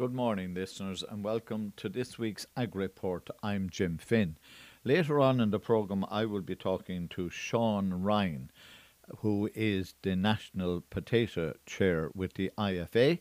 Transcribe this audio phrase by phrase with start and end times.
[0.00, 3.28] Good morning, listeners, and welcome to this week's Ag Report.
[3.42, 4.38] I'm Jim Finn.
[4.82, 8.50] Later on in the programme, I will be talking to Sean Ryan,
[9.18, 13.20] who is the National Potato Chair with the IFA.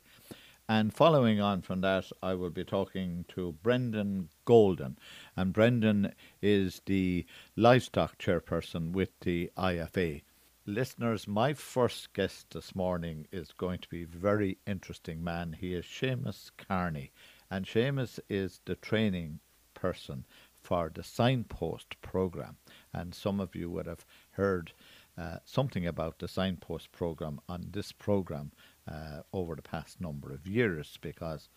[0.69, 4.95] And following on from that, I will be talking to Brendan Golding.
[5.35, 7.25] And Brendan is the
[7.57, 10.21] Livestock Chairperson with the IFA.
[10.69, 15.57] Listeners, my first guest this morning is going to be a very interesting man.
[15.59, 17.11] He is Seamus Kearney,
[17.49, 19.39] and Seamus is the training
[19.73, 20.25] person
[20.61, 22.57] for the Signpost program.
[22.93, 24.73] And some of you would have heard
[25.17, 28.51] uh, something about the Signpost program on this program
[28.87, 31.49] uh, over the past number of years because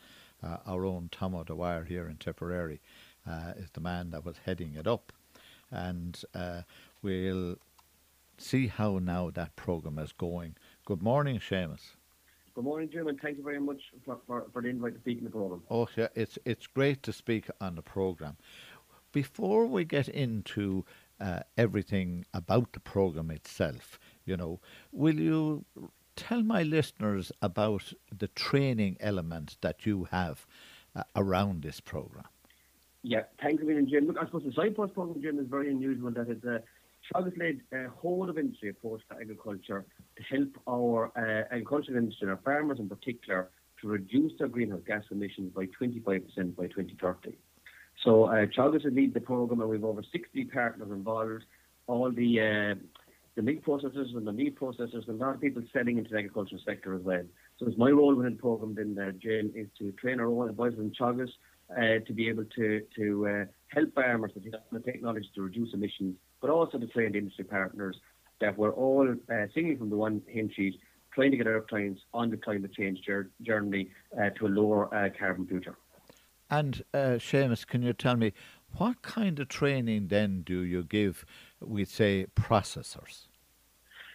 [0.42, 2.80] uh, our own Tom O'Dwyer here in Tipperary
[3.28, 5.12] uh, is the man that was heading it up.
[5.70, 6.62] And uh,
[7.02, 7.58] we'll
[8.42, 10.56] see how now that program is going.
[10.84, 11.96] Good morning, Seamus.
[12.54, 15.18] Good morning, Jim, and thank you very much for, for, for the invite to speak
[15.18, 15.62] in the program.
[15.70, 18.36] Oh, yeah, it's it's great to speak on the program.
[19.12, 20.84] Before we get into
[21.18, 25.64] uh, everything about the program itself, you know, will you
[26.14, 30.46] tell my listeners about the training element that you have
[30.94, 32.26] uh, around this program?
[33.02, 34.06] Yeah, thank you, Jim.
[34.06, 36.62] Look, I suppose the Signpost program, Jim, is very unusual in that it's a
[37.10, 39.84] Teagasc led a whole of industry approach to agriculture
[40.16, 43.50] to help our uh, agricultural industry, our farmers in particular,
[43.80, 47.36] to reduce their greenhouse gas emissions by 25% by 2030.
[48.04, 51.44] So uh, Teagasc lead the program and we've over 60 partners involved,
[51.86, 52.74] all the uh,
[53.34, 56.18] the meat processors and the meat processors and a lot of people selling into the
[56.18, 57.22] agricultural sector as well.
[57.58, 60.50] So it's my role within the program then, uh, Jane, is to train our own
[60.50, 61.30] advisors in Teagasc
[61.70, 66.16] uh, to be able to, to uh, help farmers with the technology to reduce emissions
[66.42, 67.96] but also the trained industry partners
[68.40, 70.78] that we're all uh, singing from the one hymn sheet,
[71.14, 72.98] trying to get our clients on the climate change
[73.40, 73.88] journey
[74.20, 75.76] uh, to a lower uh, carbon future.
[76.50, 78.34] And uh, Seamus, can you tell me
[78.76, 81.24] what kind of training then do you give,
[81.60, 83.28] we say, processors?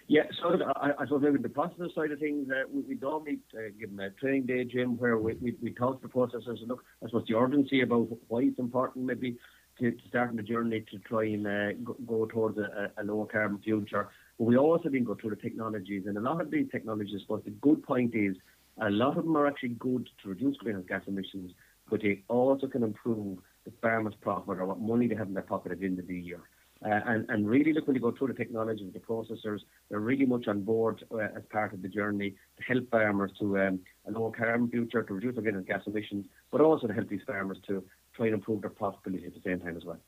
[0.10, 3.40] Yeah, so I, I suppose maybe the processor side of things, uh, we, we normally
[3.54, 6.70] uh, give them a training day, Jim, where we, we, we talk to processors and
[6.70, 9.38] look, I suppose the urgency about why it's important, maybe
[9.80, 11.74] to, to start the journey to try and uh,
[12.06, 14.10] go, towards a, a, lower carbon future.
[14.38, 17.22] But we also been go through the technologies, and a lot of these technologies.
[17.28, 18.36] But the good point is,
[18.82, 21.52] a lot of them are actually good to reduce greenhouse gas emissions,
[21.90, 25.44] but they also can improve the farmer's profit or what money they have in their
[25.44, 26.42] pocket at the end of the year.
[26.86, 30.00] Uh, and, and really, look, when you go through the technology with the processors, they're
[30.00, 33.80] really much on board uh, as part of the journey to help farmers to um,
[34.08, 37.22] a lower carbon future, to reduce their greenhouse gas emissions, but also to help these
[37.26, 37.84] farmers to
[38.18, 40.00] try and improve their profitability at the same time as well.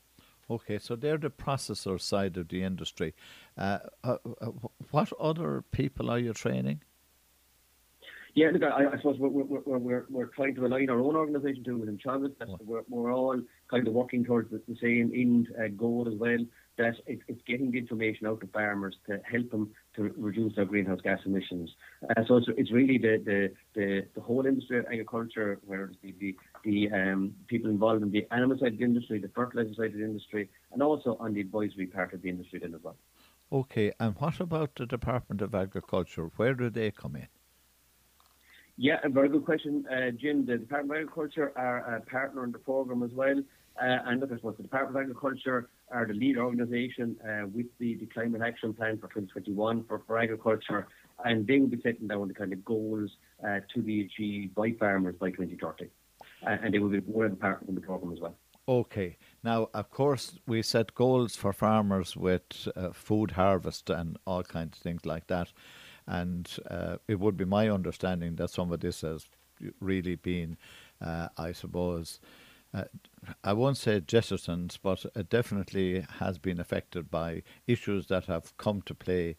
[0.50, 3.14] Okay, so they're the processor side of the industry.
[3.56, 4.46] Uh, uh, uh,
[4.90, 6.80] what other people are you training?
[8.34, 11.64] Yeah, look, I, I suppose we're, we're, we're, we're, trying to align our own organisation
[11.64, 12.34] to within Teagasc.
[12.64, 16.38] We're, we're all kind of working towards the, same end uh, goal as well
[16.78, 20.64] that it, it's getting the information out to farmers to help them to reduce their
[20.64, 21.70] greenhouse gas emissions.
[22.08, 26.14] Uh, so it's, it's really the, the, the, the, whole industry of agriculture, where the,
[26.20, 29.86] the, the um, people involved in the animal side of the industry, the fertilizer side
[29.86, 32.96] of the industry, and also on the advisory part of the industry then as well.
[33.52, 36.30] Okay, and what about the Department of Agriculture?
[36.36, 37.26] Where do they come in?
[38.76, 40.46] Yeah, a very good question, uh, Jim.
[40.46, 43.42] The Department of Agriculture are a partner in the programme as well.
[43.80, 47.66] Uh, and look, I suppose the Department of Agriculture are the lead organisation uh, with
[47.78, 50.86] the, the Climate Action Plan for 2021 for, for agriculture,
[51.24, 53.10] and they will be setting down the kind of goals
[53.46, 55.90] uh, to be achieved by farmers by 2030.
[56.42, 58.36] And they will be more the in the programme as well.
[58.68, 59.16] Okay.
[59.42, 64.78] Now, of course, we set goals for farmers with uh, food harvest and all kinds
[64.78, 65.52] of things like that.
[66.06, 69.26] And uh, it would be my understanding that some of this has
[69.80, 70.56] really been,
[71.00, 72.20] uh, I suppose,
[72.72, 72.84] uh,
[73.42, 78.82] I won't say jettisoned, but it definitely has been affected by issues that have come
[78.82, 79.36] to play,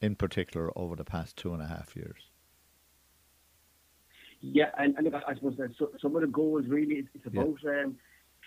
[0.00, 2.31] in particular over the past two and a half years.
[4.42, 7.54] Yeah, and, and look, I suppose that so, some of the goals really it's about
[7.64, 7.84] yeah.
[7.84, 7.96] um,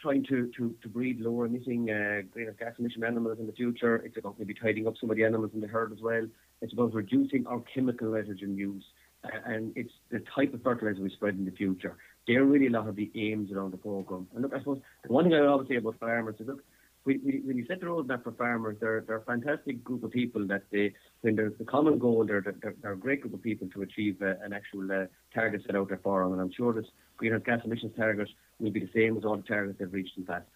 [0.02, 3.98] trying to, to, to breed lower emitting uh, greenhouse gas emission animals in the future.
[3.98, 6.28] It's about maybe tidying up some of the animals in the herd as well.
[6.62, 8.84] It's about reducing our chemical nitrogen use,
[9.24, 11.98] uh, and it's the type of fertilizer we spread in the future
[12.28, 14.28] they're really a lot of the aims around the programme.
[14.34, 16.64] And look, I suppose the one thing I always say about farmers is look,
[17.06, 20.12] we, we, when you set the roadmap for farmers, they're, they're a fantastic group of
[20.12, 23.44] people that they, when there's the common goal, they're, they're, they're a great group of
[23.44, 26.34] people to achieve uh, an actual uh, target set out there for them.
[26.34, 26.88] And I'm sure this
[27.18, 28.28] greenhouse gas emissions target
[28.60, 30.48] will be the same as all the targets they've reached in the past.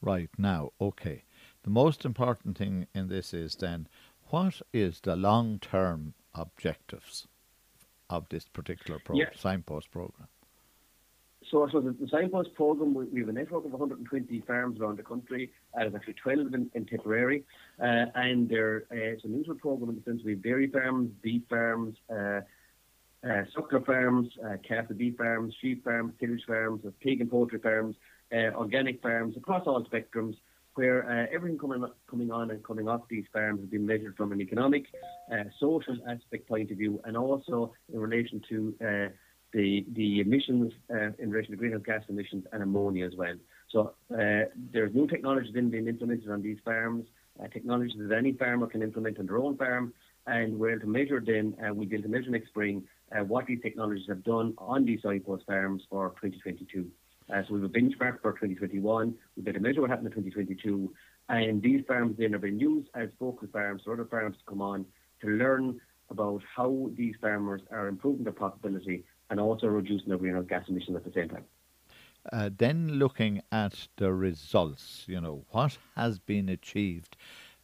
[0.00, 1.24] Right, now, okay.
[1.62, 3.88] The most important thing in this is then,
[4.28, 7.26] what is the long term objectives
[8.08, 9.26] of this particular pro- yeah.
[9.34, 10.28] signpost program?
[11.50, 14.98] So, so the, the signpost program, we, we, have a network of 120 farms around
[14.98, 15.52] the country.
[15.74, 17.44] Uh, there's actually 12 in, in Tipperary,
[17.80, 21.10] uh, and there uh, it's a neutral program in the sense we have dairy farms,
[21.22, 22.40] beef farms, uh,
[23.24, 27.58] uh, suckler farms, uh, calf and beef farms, sheep farms, tillage farms, pig and poultry
[27.58, 27.96] farms,
[28.32, 30.36] uh, organic farms across all spectrums,
[30.74, 34.32] where uh, everything coming coming on and coming off these farms has been measured from
[34.32, 34.84] an economic,
[35.32, 39.10] uh, social aspect point of view, and also in relation to
[39.56, 43.34] the the emissions uh, in relation to greenhouse gas emissions and ammonia as well.
[43.72, 47.06] So uh, there's new technologies being implemented on these farms,
[47.42, 49.94] uh, technologies that any farmer can implement on their own farm,
[50.26, 52.82] and we're able to measure then, uh, we built a measure next spring,
[53.12, 56.86] uh, what these technologies have done on these signpost farms for 2022.
[57.32, 60.92] Uh, so we have a benchmark for 2021, we better measure what happened in 2022,
[61.28, 64.60] and these farms then are being used as focal farms for other farms to come
[64.60, 64.84] on
[65.20, 65.80] to learn
[66.10, 70.96] about how these farmers are improving their profitability and also reducing their greenhouse gas emissions
[70.96, 71.44] at the same time.
[72.32, 77.16] Uh, then looking at the results, you know, what has been achieved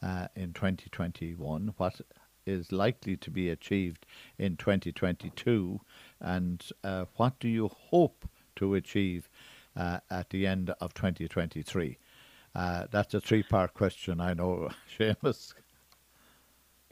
[0.02, 2.00] uh, in 2021, what
[2.46, 4.06] is likely to be achieved
[4.38, 5.80] in 2022,
[6.20, 9.28] and uh, what do you hope to achieve
[9.76, 11.98] uh, at the end of 2023?
[12.54, 15.54] Uh, that's a three part question, I know, Seamus.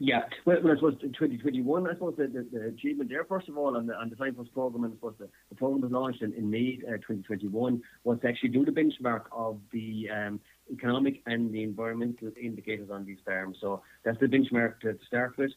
[0.03, 3.55] Yeah, well, well, I suppose 2021, I suppose the, the, the, achievement there, first of
[3.55, 6.33] all, on the, on the program, and I suppose the, the program was launched in,
[6.33, 10.39] in May uh, 2021, was to actually do the benchmark of the um,
[10.73, 13.57] economic and the environmental indicators on these farms.
[13.61, 15.51] So that's the benchmark to, to start with.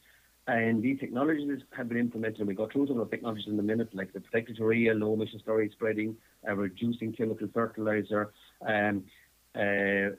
[0.46, 3.58] And these technologies have been implemented, and we go through some of the technologies in
[3.58, 8.30] a minute, like the protected urea, low emission storage spreading, uh, reducing chemical fertilizer.
[8.60, 9.04] Um,
[9.54, 10.12] uh,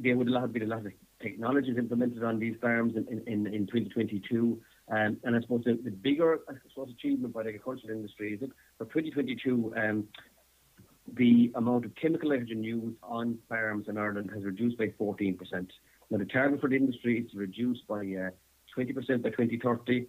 [0.00, 3.66] there would have been a lot of technologies implemented on these farms in, in, in
[3.66, 4.60] 2022.
[4.90, 8.40] Um, and I suppose the, the bigger I suppose, achievement by the agricultural industry is
[8.40, 10.04] that for 2022, um,
[11.14, 15.38] the amount of chemical nitrogen used on farms in Ireland has reduced by 14%.
[16.10, 18.30] Now, the target for the industry is to reduce by uh,
[18.76, 20.06] 20% by 2030.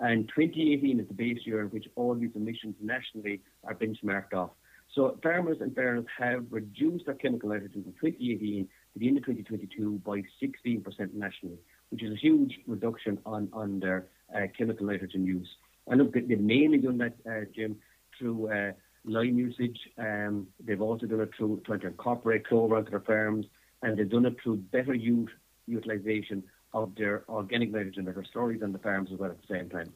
[0.00, 4.50] And 2018 is the base year in which all these emissions nationally are benchmarked off.
[4.94, 9.24] So farmers and farmers have reduced their chemical nitrogen from 2018 to the end of
[9.24, 11.58] 2022 by 16% nationally,
[11.90, 15.48] which is a huge reduction on, on their uh, chemical nitrogen use.
[15.90, 17.76] I look, they've mainly done that, uh, Jim,
[18.18, 18.72] through uh,
[19.04, 19.78] lime usage.
[19.98, 23.46] Um, they've also done it through trying to incorporate clover onto their farms,
[23.82, 25.30] and they've done it through better use
[25.66, 29.54] utilization of their organic nitrogen that are stored on the farms as well at the
[29.54, 29.92] same time.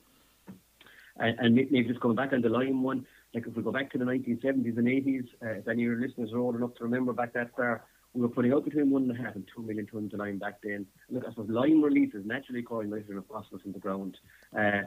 [1.17, 3.93] And, and maybe just going back on the lime one, like if we go back
[3.93, 6.85] to the 1970s and 80s, uh, if any of your listeners are old enough to
[6.85, 9.63] remember back that far, we were putting out between one and a half and two
[9.63, 10.87] million tons of lime back then.
[11.11, 14.17] Look, I suppose lime releases naturally occurring nitrogen and phosphorus in the ground.
[14.57, 14.83] Uh,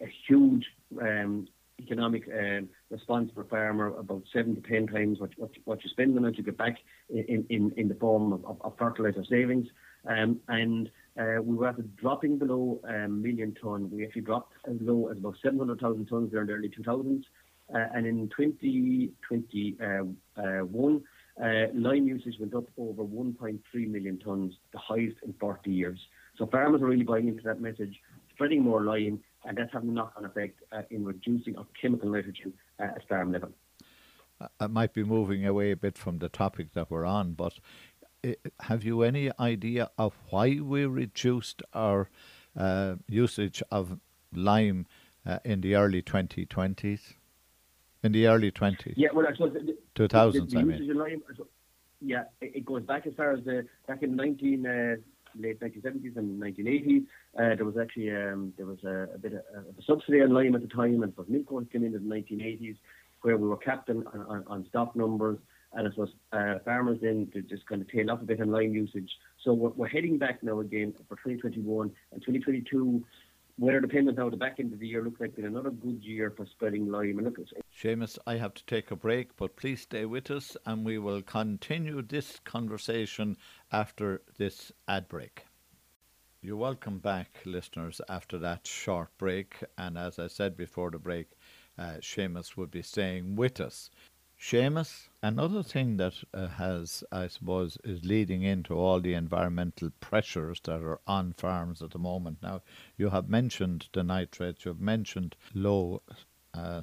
[0.00, 0.64] a huge
[1.00, 1.48] um,
[1.80, 5.90] economic um, response for a farmer, about seven to ten times what, what, what you
[5.90, 6.76] spend on it, you get back
[7.08, 9.66] in, in, in the form of, of, of fertilizer savings.
[10.06, 10.88] Um, and
[11.18, 13.90] uh, we were dropping below a um, million ton.
[13.90, 17.24] We actually dropped as low as about 700,000 tons in the early 2000s.
[17.72, 20.64] Uh, and in 2021, uh, uh,
[21.74, 25.98] lime usage went up over 1.3 million tons, the highest in 40 years.
[26.36, 28.00] So farmers are really buying into that message,
[28.34, 32.52] spreading more lime, and that's having a knock-on effect uh, in reducing our chemical nitrogen
[32.78, 33.50] uh, at farm level.
[34.58, 37.58] I might be moving away a bit from the topic that we're on, but
[38.60, 42.08] have you any idea of why we reduced our
[42.56, 43.98] uh, usage of
[44.32, 44.86] lime
[45.26, 47.14] uh, in the early 2020s?
[48.02, 48.94] In the early 20s?
[48.96, 50.96] Yeah, well, I suppose the, 2000s, the, the I mean.
[50.96, 51.22] Lime,
[52.00, 54.96] yeah, it, it, goes back as far as the back in 19 uh,
[55.38, 57.04] late 1970s and 1980s.
[57.38, 60.32] Uh, there was actually um, there was a, a bit of, of, a subsidy on
[60.32, 62.76] lime at the time, and but milk quota came in in the 1980s,
[63.20, 65.38] where we were capped on, on, on stock numbers
[65.72, 68.50] and it was uh, farmers then to just kind of tail off a bit on
[68.50, 69.10] lime usage.
[69.44, 73.04] So we're, we're heading back now again for 2021 and 2022.
[73.60, 76.30] Weather dependent now, the back end of the year looks like been another good year
[76.30, 77.18] for spreading lime.
[77.18, 77.38] And look,
[77.78, 81.20] Seamus, I have to take a break, but please stay with us and we will
[81.20, 83.36] continue this conversation
[83.70, 85.44] after this ad break.
[86.40, 89.56] You're welcome back, listeners, after that short break.
[89.76, 91.32] And as I said before the break,
[91.76, 93.90] uh, Seamus will be staying with us.
[94.40, 100.60] Seamus, another thing that uh, has, I suppose, is leading into all the environmental pressures
[100.64, 102.38] that are on farms at the moment.
[102.42, 102.62] Now,
[102.96, 106.00] you have mentioned the nitrates, you've mentioned low
[106.54, 106.80] uh,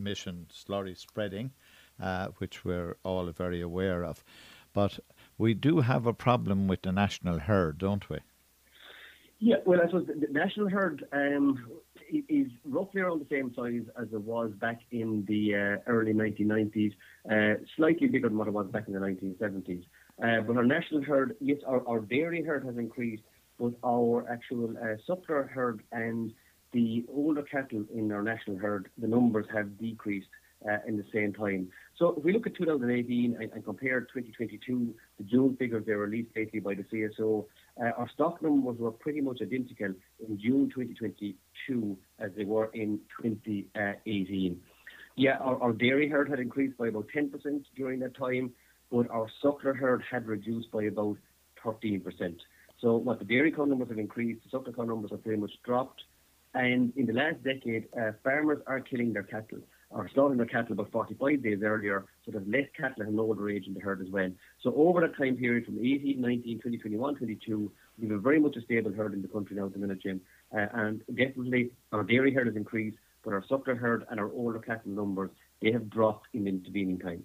[0.00, 1.52] emission slurry spreading,
[2.00, 4.24] uh, which we're all very aware of.
[4.72, 4.98] But
[5.38, 8.18] we do have a problem with the national herd, don't we?
[9.38, 11.64] Yeah, well, I suppose the national herd um,
[12.08, 16.12] it is roughly around the same size as it was back in the uh, early
[16.12, 16.92] 1990s,
[17.30, 19.84] uh, slightly bigger than what it was back in the 1970s.
[20.22, 23.22] Uh, but our national herd, yes, our, our dairy herd has increased,
[23.58, 26.32] but our actual uh, suckler herd and
[26.72, 30.28] the older cattle in our national herd, the numbers have decreased
[30.68, 31.68] uh, in the same time.
[31.98, 36.30] So if we look at 2018 and, and, compare 2022, the June figures they released
[36.34, 37.44] lately by the CSO,
[37.78, 39.92] our stock numbers were pretty much identical
[40.26, 44.60] in June 2022 as they were in 2018.
[45.16, 47.30] Yeah, our, our dairy herd had increased by about 10%
[47.74, 48.52] during that time,
[48.90, 51.16] but our suckler herd had reduced by about
[51.64, 52.02] 13%.
[52.80, 55.52] So what the dairy cow numbers have increased, the suckler cow numbers have pretty much
[55.64, 56.02] dropped.
[56.54, 60.72] And in the last decade, uh, farmers are killing their cattle or slaughtering their cattle
[60.72, 64.08] about 45 days earlier, so there's less cattle and lower age in the herd as
[64.08, 64.30] well.
[64.62, 68.40] So over that time period from 18, 19, 20, 21, 22, we have a very
[68.40, 70.20] much a stable herd in the country now at the minute, Jim.
[70.52, 74.58] Uh, and definitely our dairy herd has increased, but our suckler herd and our older
[74.58, 75.30] cattle numbers,
[75.62, 77.22] they have dropped in the intervening time.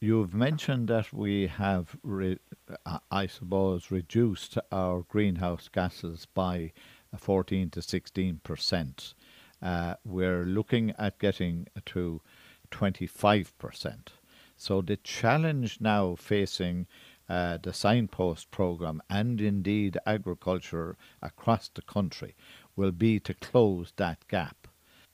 [0.00, 2.38] You've mentioned that we have, re-
[3.10, 6.72] I suppose, reduced our greenhouse gases by
[7.16, 9.14] 14 to 16 percent.
[9.64, 12.20] Uh, we're looking at getting to
[12.70, 13.96] 25%.
[14.56, 16.86] So the challenge now facing
[17.28, 22.34] uh, the signpost program and indeed agriculture across the country
[22.76, 24.68] will be to close that gap.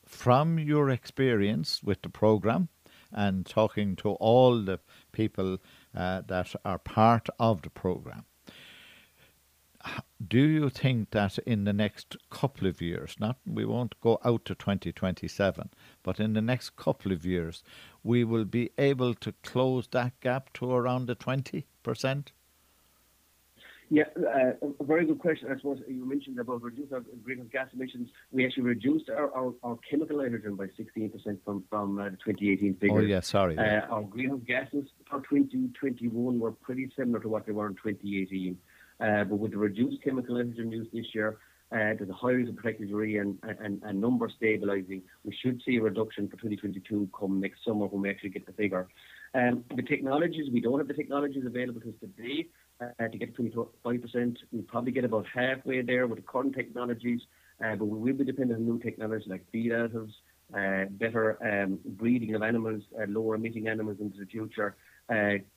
[0.04, 2.68] From your experience with the program
[3.12, 4.80] and talking to all the
[5.12, 5.58] people
[5.96, 8.24] uh, that are part of the program,
[10.26, 14.44] do you think that in the next couple of years, not we won't go out
[14.46, 15.70] to 2027,
[16.02, 17.62] but in the next couple of years,
[18.02, 21.64] we will be able to close that gap to around the 20%?
[23.92, 25.48] Yeah, uh, a very good question.
[25.50, 28.08] I suppose you mentioned about reducing our greenhouse gas emissions.
[28.30, 32.74] We actually reduced our, our, our chemical nitrogen by 16% from, from uh, the 2018
[32.74, 32.92] figures.
[32.92, 33.58] Oh, yeah, sorry.
[33.58, 38.56] Uh, our greenhouse gases for 2021 were pretty similar to what they were in 2018.
[39.00, 41.38] Uh, but with the reduced chemical nitrogen use this year,
[41.72, 45.02] uh, there's a high use of protected urea and, number stabilising.
[45.24, 48.52] We should see a reduction for 2022 come next summer when we actually get the
[48.52, 48.88] figure.
[49.34, 52.48] Um, the technologies, we don't have the technologies available to us today
[52.80, 54.36] uh, to get 25%.
[54.50, 57.20] We'll probably get about halfway there with the current technologies,
[57.64, 60.12] uh, but we will be dependent on new technologies like feed additives,
[60.52, 64.72] uh, better um, breeding of animals, uh, lower emitting animals into the future, uh,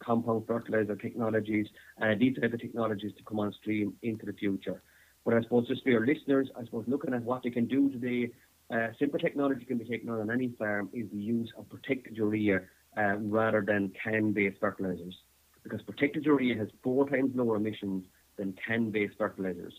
[0.04, 1.68] compound fertilizer technologies,
[2.02, 4.82] uh, these type of technologies to come on stream into the future.
[5.26, 7.90] But I suppose just for your listeners, I suppose looking at what they can do
[7.90, 8.32] today,
[8.74, 12.62] uh, simple technology can be taken on any farm is the use of protected urea
[12.98, 15.16] uh, rather than CAN-based fertilizers.
[15.64, 18.06] Because protected urea has four times lower emissions
[18.38, 19.74] than CAN-based fertilizers.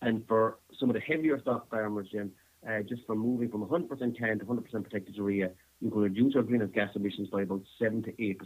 [0.00, 2.32] And for some of the heavier stock farmers, Jim,
[2.68, 6.42] uh, just from moving from 100% CAN to 100% protected urea, you can reduce our
[6.42, 8.36] greenhouse gas emissions by about 7 to 8%.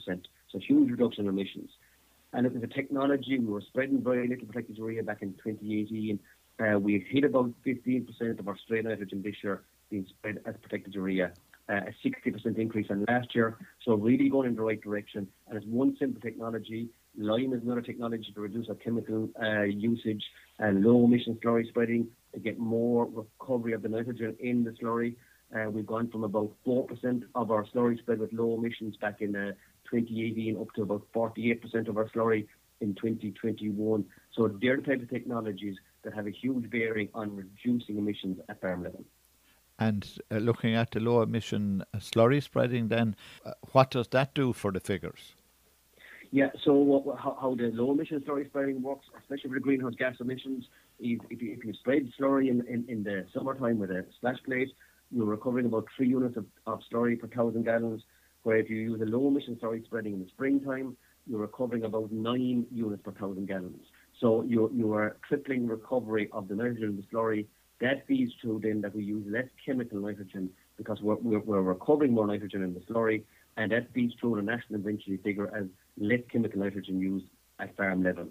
[0.52, 1.71] So huge reduction in emissions.
[2.32, 6.18] And if it's a technology, we were spreading very little protected urea back in 2018.
[6.61, 10.94] Uh, we hit about 15% of our straight nitrogen this year being spread as protected
[10.94, 11.32] urea,
[11.68, 13.59] uh, a 60% increase on last year.
[13.85, 15.28] So really going in the right direction.
[15.49, 16.88] And it's one simple technology.
[17.18, 20.23] Lime is another technology to reduce our chemical uh, usage
[20.59, 25.16] and low emission slurry spreading to get more recovery of the nitrogen in the slurry.
[25.54, 29.37] Uh, we've gone from about 4% of our slurry spread with low emissions back in
[29.37, 29.52] uh,
[29.92, 32.46] 2018 up to about 48% of our slurry
[32.80, 34.04] in 2021.
[34.34, 38.61] So they're the type of technologies that have a huge bearing on reducing emissions at
[38.61, 39.04] farm level.
[39.78, 44.34] And uh, looking at the low emission uh, slurry spreading, then uh, what does that
[44.34, 45.34] do for the figures?
[46.30, 49.94] Yeah, so what, how, how, the low emission slurry spreading works, especially for the greenhouse
[49.99, 50.64] gas emissions,
[50.99, 54.38] is if you, if you spread slurry in, in, in the summertime with a splash
[54.44, 54.70] plate,
[55.11, 58.02] you're recovering about three units of, of slurry per thousand gallons.
[58.42, 60.96] Where if you use a low emission slurry spreading in the springtime,
[61.26, 63.84] you're recovering about nine units per thousand gallons.
[64.20, 67.46] So you you are tripling recovery of the nitrogen in the slurry.
[67.80, 72.12] That feeds through then that we use less chemical nitrogen because we're, we're, we're recovering
[72.12, 73.22] more nitrogen in the slurry,
[73.56, 75.64] and that feeds through the national inventory figure as
[75.99, 77.26] less chemical nitrogen used
[77.58, 78.28] at farm level.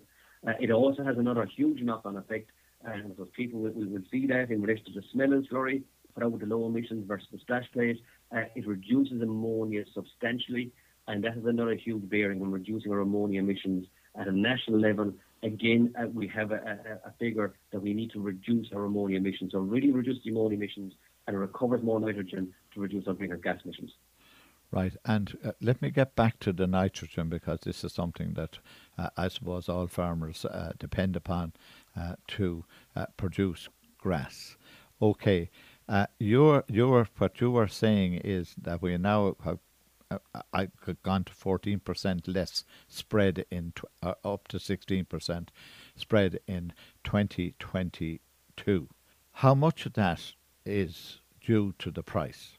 [0.48, 2.50] Uh, it also has another huge knock-on effect,
[2.84, 6.24] and so people will, will see that in relation to the smell in slurry put
[6.24, 8.02] out the low emissions versus the splash plate.
[8.36, 10.72] Uh, it reduces ammonia substantially,
[11.08, 13.88] and that has another huge bearing on reducing our ammonia emissions
[14.20, 15.14] at a national level.
[15.44, 19.18] Again, uh, we have a, a, a, figure that we need to reduce our ammonia
[19.18, 19.54] emissions.
[19.54, 20.94] So really reduce the ammonia emissions
[21.28, 23.92] and recover more nitrogen to reduce our greenhouse gas emissions.
[24.72, 28.60] Right, and uh, let me get back to the nitrogen because this is something that
[28.98, 31.52] uh, I suppose all farmers uh, depend upon
[31.98, 32.64] uh, to
[33.18, 34.56] produce grass.
[35.02, 35.50] Okay,
[35.92, 39.60] Uh, your your what you were saying is that we now have
[40.10, 40.20] uh,
[40.54, 40.70] I
[41.04, 45.52] gone to fourteen percent less spread in uh, up to sixteen percent
[45.98, 46.72] spread in
[47.04, 48.22] twenty twenty
[48.56, 48.88] two.
[49.34, 50.32] How much of that
[50.66, 52.54] is due to the price?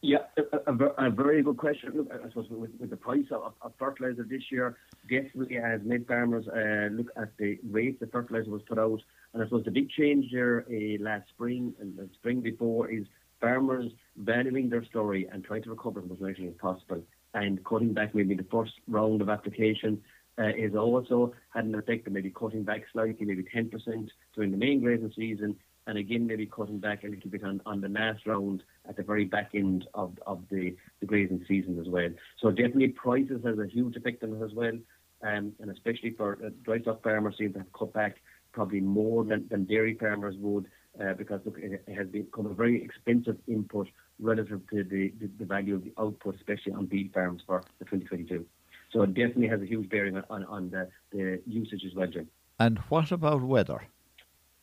[0.00, 1.92] Yeah, a, a, a, very good question.
[1.94, 4.76] Look, I suppose with, with the price of, of, fertilizer this year,
[5.10, 9.02] definitely has made farmers uh, look at the rate the fertilizer was put out.
[9.36, 13.04] And I suppose the big change there uh, last spring and the spring before is
[13.38, 17.02] farmers valuing their slurry and trying to recover as much as possible.
[17.34, 20.00] And cutting back maybe the first round of application
[20.38, 24.56] uh, is also had an effect of maybe cutting back slightly, maybe 10% during the
[24.56, 25.54] main grazing season.
[25.86, 29.02] And again maybe cutting back a little bit on, on the last round at the
[29.02, 32.08] very back end of, of the, the grazing season as well.
[32.40, 34.78] So definitely prices has a huge effect on it as well,
[35.20, 38.16] um, and especially for uh, dry stock farmers seem to have cut back
[38.56, 40.66] probably more than, than dairy farmers would
[40.98, 43.86] uh, because look, it has become a very expensive input
[44.18, 47.84] relative to the, the, the, value of the output, especially on beef farms for the
[47.84, 48.46] 2022.
[48.90, 52.28] So it definitely has a huge bearing on, on the, the usage as well, Jim.
[52.58, 53.82] And what about weather?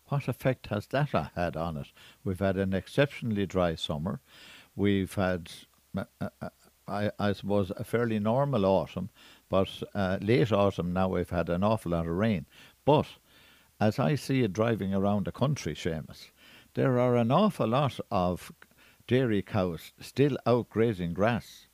[0.08, 1.88] What effect has that had on it?
[2.24, 4.20] We've had an exceptionally dry summer.
[4.76, 5.52] We've had,
[5.96, 6.50] uh, uh,
[6.88, 9.12] I, I, suppose, a fairly normal autumn,
[9.50, 12.48] but uh, late autumn now we've had an awful lot of rain.
[12.86, 13.06] But
[13.88, 16.32] as I see it driving around the country, Seamus,
[16.74, 18.54] there are an awful lot of
[19.08, 21.68] dairy cows still out grazing grass.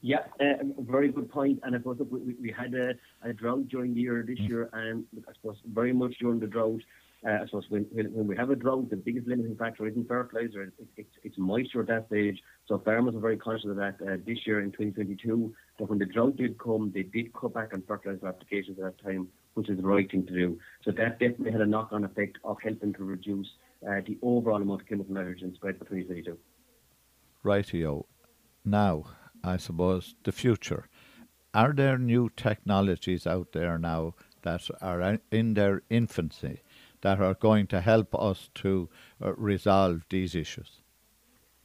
[0.00, 1.58] Yeah, uh, very good point.
[1.64, 2.94] And I suppose we, we had a,
[3.28, 4.48] a, drought during the year this mm.
[4.48, 6.82] year, and I suppose very much during the drought,
[7.26, 10.62] uh, I suppose when, when, we have a drought, the biggest limiting factor isn't fertilizer,
[10.62, 12.38] it, it, it's moisture at that stage.
[12.66, 15.52] So farmers are very conscious of that uh, this year in 2022.
[15.78, 19.02] But when the drought did come, they did cut back on fertilizer applications at that
[19.02, 20.58] time, which is the right thing to do.
[20.84, 23.48] So that definitely had a knock-on effect of helping to reduce
[23.86, 26.38] uh, the overall amount of chemical nitrogen spread between for 2022.
[27.44, 28.04] Rightio.
[28.64, 29.04] Now,
[29.42, 30.88] I suppose the future.
[31.52, 36.62] Are there new technologies out there now that are in their infancy
[37.02, 38.88] that are going to help us to
[39.22, 40.80] uh, resolve these issues?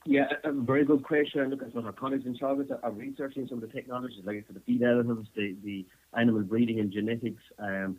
[0.06, 1.50] Yeah, a very good question.
[1.50, 4.60] Look, suppose our colleagues in Teagasc are researching some of the technologies, like for the
[4.62, 5.86] feed additives, the, the
[6.18, 7.42] animal breeding and genetics.
[7.58, 7.98] Um,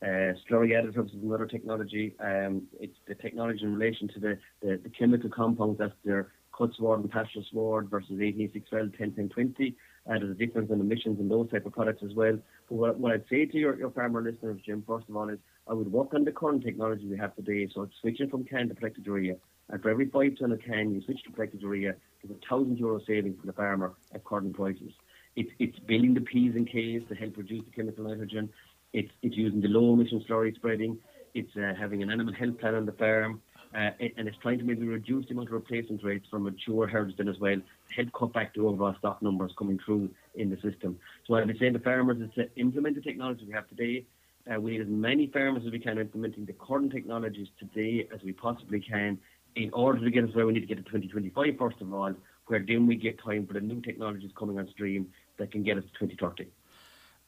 [0.00, 2.14] uh, slurry additives is another technology.
[2.20, 6.70] Um, it's the technology in relation to the, the, the chemical compounds that's their cut
[6.76, 9.76] sward and pasture sward versus 18612, 101020.
[10.08, 12.38] Uh, there's a difference in emissions in those type of products as well.
[12.68, 15.38] But what, what I'd say to your, your farmer listeners, Jim, first of all, is
[15.68, 17.68] I would work on the current technology we have today.
[17.74, 19.36] So it's switching from CAN to protected urea.
[19.70, 22.78] And for every five ton of CAN you switch to protected urea, there's a thousand
[22.78, 24.92] euro saving for the farmer at current prices.
[25.38, 28.48] It's, it's building the P's and K's to help reduce the chemical nitrogen.
[28.92, 30.98] It's, it's using the low emission slurry spreading.
[31.32, 33.40] It's uh, having an animal health plan on the farm.
[33.72, 37.14] Uh, and it's trying to maybe reduce the amount of replacement rates for mature herds
[37.16, 40.56] then as well to help cut back the overall stock numbers coming through in the
[40.56, 40.98] system.
[41.24, 44.06] So what I'd be saying to farmers is to implement the technology we have today.
[44.50, 48.20] Uh, we need as many farmers as we can implementing the current technologies today as
[48.24, 49.18] we possibly can
[49.54, 52.12] in order to get us where we need to get to 2025 first of all,
[52.46, 55.06] where then we get time for the new technologies coming on stream
[55.38, 56.50] that can get us to 2030.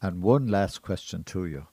[0.03, 1.67] And one last question to you.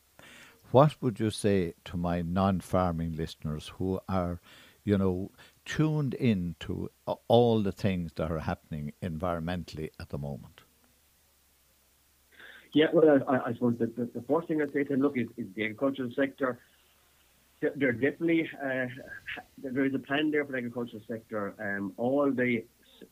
[0.71, 4.41] What would you say to my non-farming listeners who are,
[4.83, 5.31] you know,
[5.65, 6.91] tuned in to
[7.27, 10.61] all the things that are happening environmentally at the moment?
[12.73, 15.17] Yeah, well, I, I suppose the, the, the, first thing I'd say to them, look,
[15.17, 16.59] is, is the agricultural sector.
[17.61, 18.85] There definitely uh,
[19.57, 21.55] there is a plan there for the agricultural sector.
[21.59, 22.63] Um, all the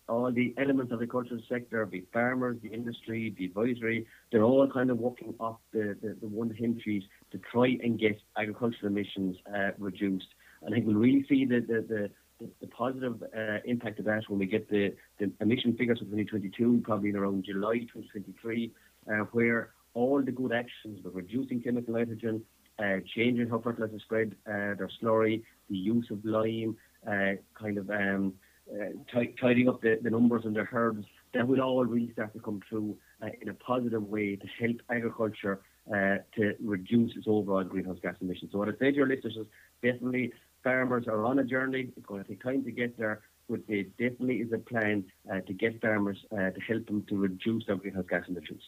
[0.07, 4.67] all the elements of the cultural sector, the farmers, the industry, the advisory, they're all
[4.71, 8.91] kind of working off the, the, the one hymn sheet to try and get agricultural
[8.91, 10.27] emissions uh, reduced.
[10.61, 14.23] And I think we'll really see the, the, the, the positive uh, impact of that
[14.27, 18.71] when we get the, the emission figures for 2022, probably in around July 2023,
[19.09, 22.41] uh, where all the good actions of reducing chemical nitrogen,
[22.79, 26.75] uh, changing how fertilizer spread uh, their slurry, the use of lime,
[27.07, 28.33] uh, kind of um,
[28.71, 32.39] uh, tidying up the, the numbers and the herds, that will all really start to
[32.39, 35.61] come through uh, in a positive way to help agriculture
[35.93, 38.51] uh, to reduce its overall greenhouse gas emissions.
[38.51, 39.47] So what I say to your listeners is
[39.83, 41.91] definitely farmers are on a journey.
[41.95, 45.41] It's going to take time to get there, but there definitely is a plan uh,
[45.41, 48.61] to get farmers uh, to help them to reduce their greenhouse gas emissions.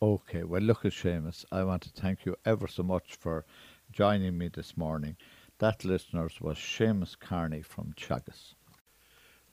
[0.00, 1.44] Okay, well, look at Seamus.
[1.52, 3.44] I want to thank you ever so much for
[3.92, 5.16] joining me this morning.
[5.58, 8.54] That, listeners, was Seamus Kearney from Teagasc.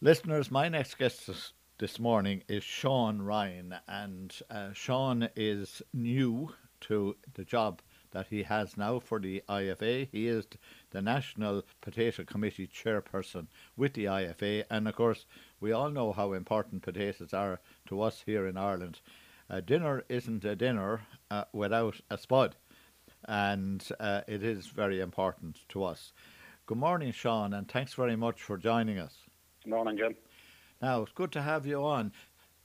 [0.03, 1.29] Listeners, my next guest
[1.77, 8.41] this, morning is Sean Ryan, and uh, Sean is new to the job that he
[8.41, 10.09] has now for the IFA.
[10.11, 10.47] He is
[10.89, 13.45] the National Potato Committee chairperson
[13.77, 15.27] with the IFA, and of course,
[15.59, 19.01] we all know how important potatoes are to us here in Ireland.
[19.51, 22.55] A dinner isn't a dinner uh, without a spud,
[23.25, 26.11] and uh, it is very important to us.
[26.65, 29.15] Good morning, Sean, and thanks very much for joining us.
[29.65, 30.15] Morning, Jim.
[30.81, 32.11] Now, it's good to have you on.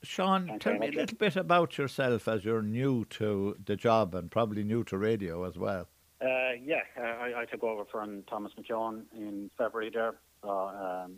[0.02, 4.14] Sean, Thanks tell me a little bit about yourself as you're new to the job
[4.14, 5.88] and probably new to radio as well.
[6.20, 11.16] Uh, yeah, uh, I, I took over from Thomas McKeown in February there, so, um,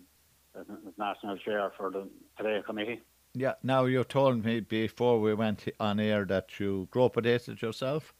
[0.58, 3.00] as as national chair for the Potato Committee.
[3.34, 8.12] Yeah, now you told me before we went on air that you grow potatoes yourself.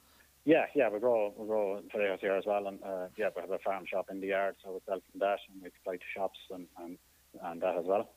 [0.44, 3.50] Yeah, yeah, we grow we grow potatoes here as well, and uh, yeah, we have
[3.50, 6.02] a farm shop in the yard, so we sell from that, and we supply to
[6.14, 6.96] shops and, and
[7.42, 8.08] and that as well.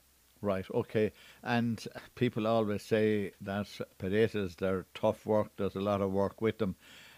[0.42, 1.12] Right, okay.
[1.44, 3.68] And people always say that
[4.00, 6.76] potatoes, they're tough work, there's a lot of work with them.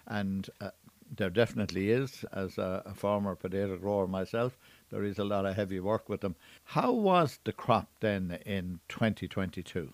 [0.08, 0.71] And uh,
[1.15, 4.58] there definitely is, as a, a former potato grower myself,
[4.89, 6.36] there is a lot of heavy work with them.
[6.65, 9.93] How was the crop then in 2022?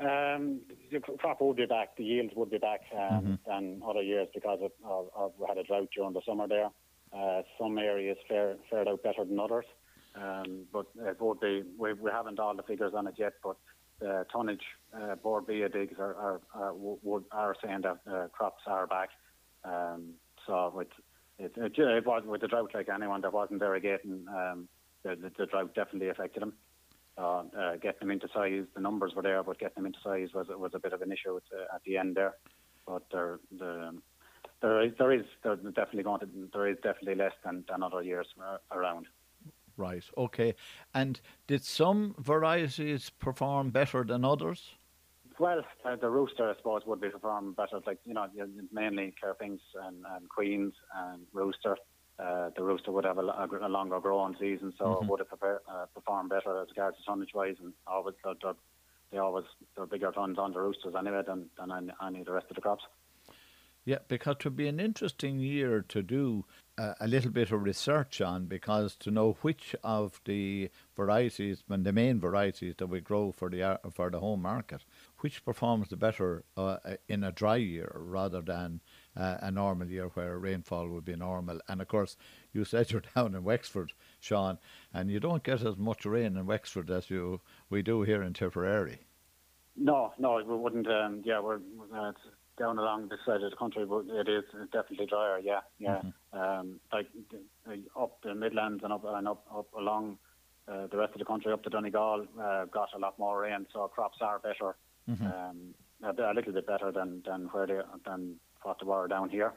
[0.00, 0.60] Um,
[0.92, 4.60] the crop would be back, the yields would be back um, than other years because
[4.62, 6.70] of, of, of we had a drought during the summer there.
[7.12, 9.64] Uh, some areas fare, fared out better than others,
[10.20, 11.62] um, but it would be.
[11.78, 13.56] We, we haven't all the figures on it yet, but
[14.00, 14.62] the tonnage
[14.94, 19.10] uh, Bord Bia digs are are, are, would, are saying that uh, crops are back.
[19.64, 20.14] Um,
[20.46, 20.88] so with
[21.38, 24.68] it, it, it was with the drought like anyone that wasn't irrigating, um,
[25.02, 26.54] the, the, the drought definitely affected them.
[27.16, 30.28] Uh, uh, getting them into size, the numbers were there, but getting them into size
[30.34, 32.34] was was a bit of an issue at, uh, at the end there.
[32.86, 33.98] But there, the,
[34.62, 38.02] there is there is there definitely going to there is definitely less than, than other
[38.02, 39.06] years uh, around.
[39.78, 40.54] Right, okay.
[40.92, 44.72] And did some varieties perform better than others?
[45.38, 47.80] Well, uh, the rooster, I suppose, would be performing better.
[47.86, 48.26] Like you know,
[48.72, 51.76] mainly Kerr's Pinks and, and Queens and rooster.
[52.18, 55.28] Uh, the rooster would have a, a a longer growing season, so it would have
[55.28, 58.54] prepare, uh, performed better as regards to tonnage wise, and always they're, they're,
[59.12, 59.44] they always
[59.76, 62.56] they're bigger tons on the roosters anyway than, than any, any of the rest of
[62.56, 62.82] the crops.
[63.84, 66.44] Yeah, because it would be an interesting year to do
[66.78, 71.84] uh, a little bit of research on because to know which of the varieties, and
[71.84, 74.84] the main varieties that we grow for the for the home market,
[75.18, 76.76] which performs the better uh,
[77.08, 78.80] in a dry year rather than
[79.16, 81.60] uh, a normal year where rainfall would be normal.
[81.68, 82.16] And of course,
[82.52, 84.58] you said you're down in Wexford, Sean,
[84.94, 88.32] and you don't get as much rain in Wexford as you we do here in
[88.32, 89.00] Tipperary.
[89.76, 90.88] No, no, we wouldn't.
[90.88, 92.20] Um, yeah, we're uh, it's
[92.58, 95.38] down along this side of the country, but it is definitely drier.
[95.38, 96.02] Yeah, yeah.
[96.32, 97.06] Um, like
[97.98, 100.18] up the Midlands and up and up up along
[100.66, 103.66] uh, the rest of the country, up to Donegal, uh, got a lot more rain,
[103.72, 104.76] so crops are better.
[105.26, 109.08] Um, a, bit- a little bit better than than where they than what they were
[109.08, 109.52] down here.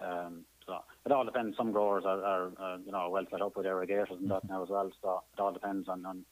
[0.00, 1.56] Um, so it all depends.
[1.56, 4.62] Some growers are, are uh, you know well set up with irrigators and that now
[4.62, 4.90] as well.
[5.02, 6.24] So it all depends on, on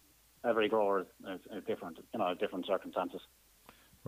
[0.45, 1.99] every grower is, is, is different.
[2.13, 3.21] You know, different circumstances.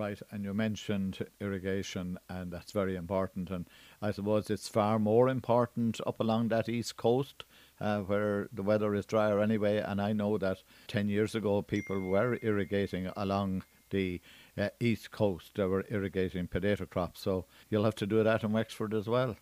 [0.01, 3.51] Right, and you mentioned irrigation, and that's very important.
[3.51, 3.67] And
[4.01, 7.45] I suppose it's far more important up along that east coast,
[7.83, 9.77] uh, where the weather is drier anyway.
[9.77, 14.23] And I know that ten years ago, people were irrigating along the
[14.57, 15.57] uh, east coast.
[15.57, 17.21] They were irrigating potato crops.
[17.21, 19.37] So you'll have to do that in Wexford as well.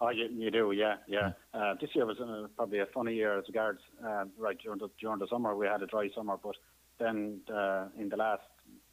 [0.00, 1.32] Oh, you, you do, yeah, yeah.
[1.52, 4.88] Uh, this year was uh, probably a funny year as regards, uh, right, during the,
[4.98, 6.56] during the summer, we had a dry summer, but
[6.98, 8.42] then uh, in the last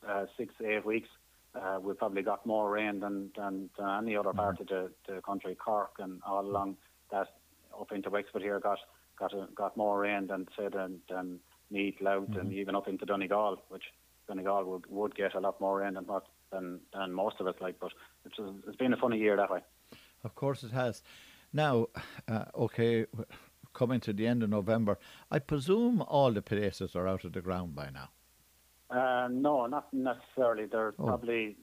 [0.08, 1.10] uh, six, eight weeks,
[1.56, 5.22] uh, we probably got more rain than, than, than any other part of the, the
[5.22, 5.56] country.
[5.56, 6.78] Cork and all along
[7.12, 7.28] that
[7.80, 8.80] up into Wexford here got
[9.18, 11.40] got a, got more rain than say than, than
[11.72, 13.84] Meath, Louth, and even up into Donegal, which
[14.28, 17.56] Donegal would, would get a lot more rain than what than, than most of us
[17.60, 17.80] like.
[17.80, 17.92] But
[18.26, 18.36] it's
[18.68, 19.62] it's been a funny year that way.
[20.24, 21.02] Of course, it has.
[21.52, 21.88] Now,
[22.28, 23.08] uh, okay,
[23.74, 25.00] coming to the end of November,
[25.32, 28.10] I presume all the places are out of the ground by now.
[28.89, 30.65] Uh, no, not necessarily.
[30.65, 31.06] There's Oh.
[31.06, 31.56] probably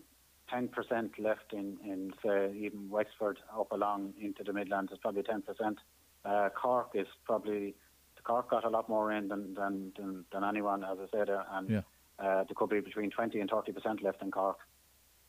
[0.48, 4.92] 10% left in, in, say, even Wexford up along into the Midlands.
[4.92, 5.78] It's probably 10%.
[6.24, 7.74] Uh, Cork is probably,
[8.22, 11.44] Cork got a lot more in than, than, than, than anyone, as I said, uh,
[11.52, 11.82] and Yeah.
[12.18, 14.58] uh, there could be between 20 and 30% left in Cork,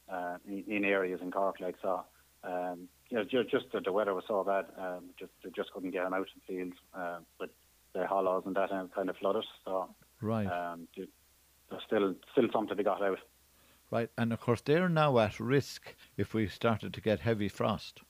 [0.08, 2.06] uh, in, in areas in Cork, like so.
[2.44, 5.72] Um, you know, just, just that the weather was so bad, um, just they just
[5.74, 7.50] couldn't get them out in fields uh, with
[7.94, 9.46] the hollows and that kind of flooded.
[9.66, 9.90] So
[10.22, 10.46] Right.
[10.48, 10.88] um,
[11.70, 13.20] there's still still some to be got out.
[13.90, 18.02] Right, and of course they're now at risk if we started to get heavy frost.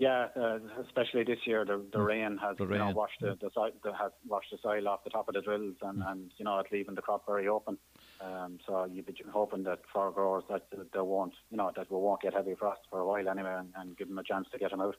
[0.00, 3.50] Yeah, uh, especially this year, the, the rain has The you know washed the, the,
[3.52, 6.44] soil, the has washed the soil off the top of the drills, and, and you
[6.46, 7.76] know it's leaving the crop very open.
[8.22, 11.98] Um, so you'd be hoping that for growers that they won't, you know, that we
[11.98, 14.58] won't get heavy frost for a while anyway, and, and give them a chance to
[14.58, 14.96] get them out.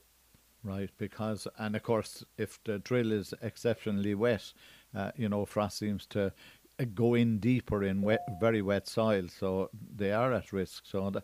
[0.62, 4.52] Right, because and of course, if the drill is exceptionally wet,
[4.94, 6.32] uh, you know, frost seems to
[6.86, 10.84] go in deeper in wet, very wet soil, so they are at risk.
[10.86, 11.22] So the,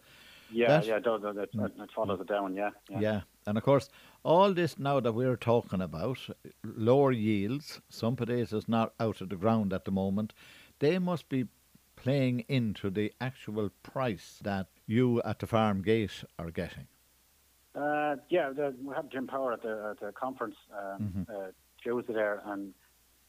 [0.51, 2.55] yeah, that, yeah, it, does, it, it follows it down.
[2.55, 3.89] Yeah, yeah, yeah, and of course,
[4.23, 6.19] all this now that we're talking about
[6.65, 10.33] lower yields, some potatoes not out of the ground at the moment,
[10.79, 11.47] they must be
[11.97, 16.87] playing into the actual price that you at the farm gate are getting.
[17.75, 21.23] Uh, yeah, the, we had Jim Power at the, at the conference um, mm-hmm.
[21.31, 21.51] uh,
[21.83, 22.73] Tuesday there, and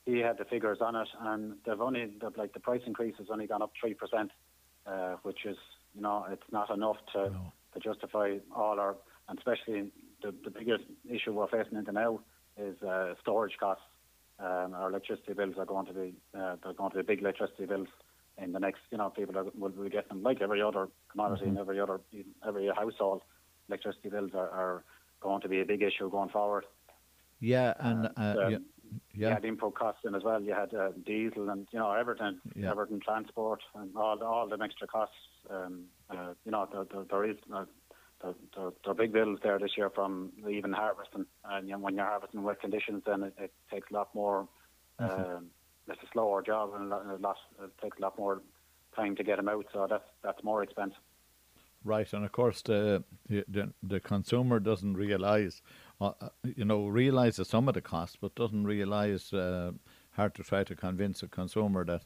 [0.09, 3.27] he had the figures on it, and they've only the, like the price increase has
[3.31, 4.31] only gone up three percent,
[4.85, 5.57] uh, which is
[5.95, 7.53] you know it's not enough to no.
[7.73, 8.95] to justify all our,
[9.27, 9.91] and especially
[10.21, 12.19] the the biggest issue we're facing into now
[12.57, 13.83] is uh, storage costs.
[14.39, 17.65] Um, our electricity bills are going to be uh, they're going to be big electricity
[17.65, 17.87] bills
[18.41, 18.81] in the next.
[18.91, 21.55] You know, people are, will be getting like every other commodity mm-hmm.
[21.55, 21.99] in every other
[22.47, 23.21] every household
[23.67, 24.83] electricity bills are, are
[25.21, 26.65] going to be a big issue going forward.
[27.39, 28.57] Yeah, and uh, uh, yeah,
[29.19, 29.27] yeah.
[29.27, 30.41] You had input costs in as well.
[30.41, 32.71] You had uh, diesel and you know everything, yeah.
[32.71, 35.15] everything transport and all all the extra costs.
[35.49, 37.65] Um, uh, you know there, there, there is uh,
[38.21, 41.25] there, there, there, are big bills there this year from even harvesting.
[41.43, 44.47] And you know, when you're harvesting wet conditions, then it, it takes a lot more.
[44.99, 45.21] Mm-hmm.
[45.21, 45.47] Um,
[45.87, 47.37] it's a slower job and a lot, a lot.
[47.61, 48.41] It takes a lot more
[48.95, 49.65] time to get them out.
[49.73, 50.99] So that's that's more expensive.
[51.83, 55.61] Right, and of course the the, the consumer doesn't realise,
[56.01, 59.33] uh, uh, you know, realises some of the costs, but doesn't realise.
[59.33, 59.71] Uh,
[60.11, 62.03] hard to try to convince a consumer that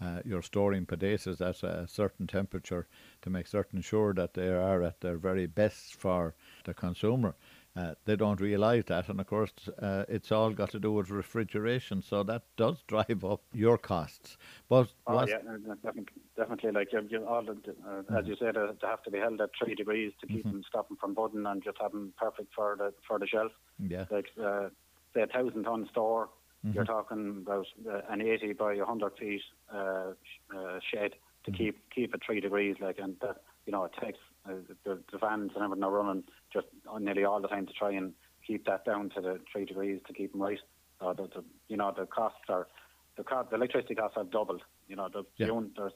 [0.00, 2.86] uh, you're storing potatoes at a certain temperature
[3.22, 7.34] to make certain sure that they are at their very best for the consumer.
[7.76, 9.50] Uh, they don't realise that, and of course,
[9.82, 14.36] uh, it's all got to do with refrigeration, so that does drive up your costs.
[14.68, 15.38] But oh, yeah,
[15.82, 16.04] definitely,
[16.36, 16.70] definitely.
[16.70, 18.16] Like you, you all, uh, mm-hmm.
[18.16, 20.52] as you said, uh, they have to be held at three degrees to keep mm-hmm.
[20.52, 23.50] them stopping from budding and just have them perfect for the for the shelf.
[23.80, 24.68] Yeah, like uh,
[25.12, 26.28] say a thousand ton store,
[26.64, 26.76] mm-hmm.
[26.76, 31.54] you're talking about uh, an eighty by hundred feet shed to mm-hmm.
[31.56, 34.52] keep keep at three degrees, like and that you know, it takes uh,
[34.84, 36.66] the, the fans and everything are running just
[37.00, 38.12] nearly all the time to try and
[38.46, 40.58] keep that down to the three degrees to keep them right.
[41.00, 42.68] So the, the you know the costs are
[43.16, 44.62] the cost, the electricity costs have doubled.
[44.88, 45.46] You know, the, yeah.
[45.46, 45.92] the there's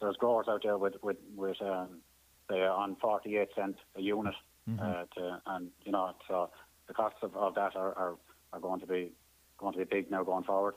[0.00, 2.00] there's growers out there with with with um,
[2.48, 4.34] they are on 48 cents a unit,
[4.68, 4.80] mm-hmm.
[4.80, 6.50] uh, to, and you know so
[6.88, 8.16] the costs of, of that are, are
[8.52, 9.12] are going to be
[9.56, 10.74] going to be big now going forward.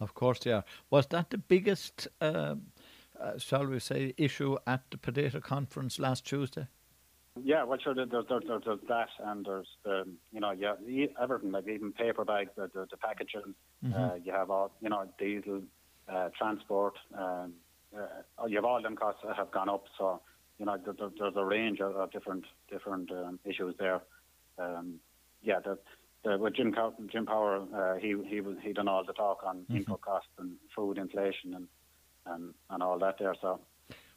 [0.00, 0.62] Of course, yeah.
[0.90, 2.54] Was that the biggest uh,
[3.20, 6.66] uh, shall we say, issue at the potato conference last Tuesday?
[7.44, 7.94] Yeah, well, sure.
[7.94, 10.74] There's, there's, there's, there's that, and there's the, you know, yeah,
[11.20, 13.54] everything like even paper bags, the, the, the packaging.
[13.84, 13.94] Mm-hmm.
[13.94, 15.62] Uh, you have all, you know, diesel,
[16.08, 16.94] uh, transport.
[17.16, 17.54] Um,
[17.96, 19.84] uh, you have all them costs that have gone up.
[19.98, 20.20] So,
[20.58, 24.00] you know, there, there's a range of, of different different um, issues there.
[24.58, 24.94] Um,
[25.42, 25.78] yeah, the,
[26.24, 26.74] the, with Jim
[27.10, 29.76] Jim Power, uh, he he he done all the talk on mm-hmm.
[29.76, 31.68] input costs and food inflation and
[32.26, 33.34] and, and all that there.
[33.40, 33.60] So,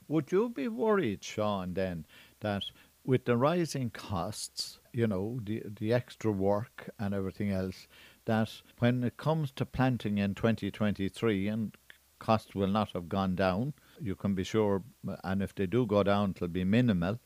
[0.07, 2.05] would you be worried, Sean, then
[2.41, 2.63] that
[3.03, 7.87] with the rising costs, you know, the the extra work and everything else,
[8.25, 11.75] that when it comes to planting in 2023, and
[12.19, 14.83] costs will not have gone down, you can be sure,
[15.23, 17.19] and if they do go down, it'll be minimal.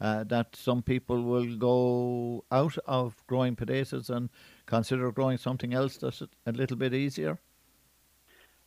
[0.00, 4.30] Uh, that some people will go out of growing potatoes and
[4.64, 7.36] consider growing something else that's a little bit easier?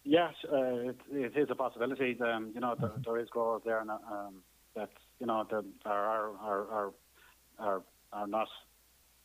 [0.03, 2.17] Yes, uh, it, it is a possibility.
[2.19, 3.01] Um, you know, there, mm-hmm.
[3.05, 4.41] there is growers there um,
[4.75, 6.93] that you know that are are are
[7.59, 7.81] are,
[8.13, 8.47] are not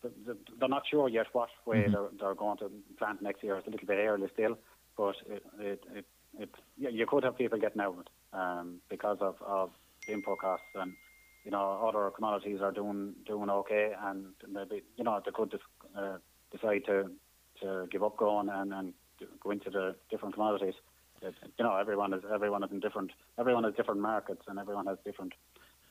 [0.03, 1.93] they're not sure yet what way mm-hmm.
[1.93, 3.57] they're, they're going to plant next year.
[3.57, 4.59] It's a little bit early still,
[4.97, 6.05] but it it, it,
[6.39, 9.71] it yeah, you could have people getting out um, because of, of
[10.09, 10.93] input costs and
[11.45, 15.59] you know other commodities are doing doing okay and maybe you know they could
[15.97, 16.19] uh,
[16.53, 17.11] decide to
[17.61, 18.93] to give up growing and and
[19.43, 20.75] go into the different commodities.
[21.23, 24.87] It, you know, everyone is everyone is in different everyone has different markets and everyone
[24.87, 25.33] has different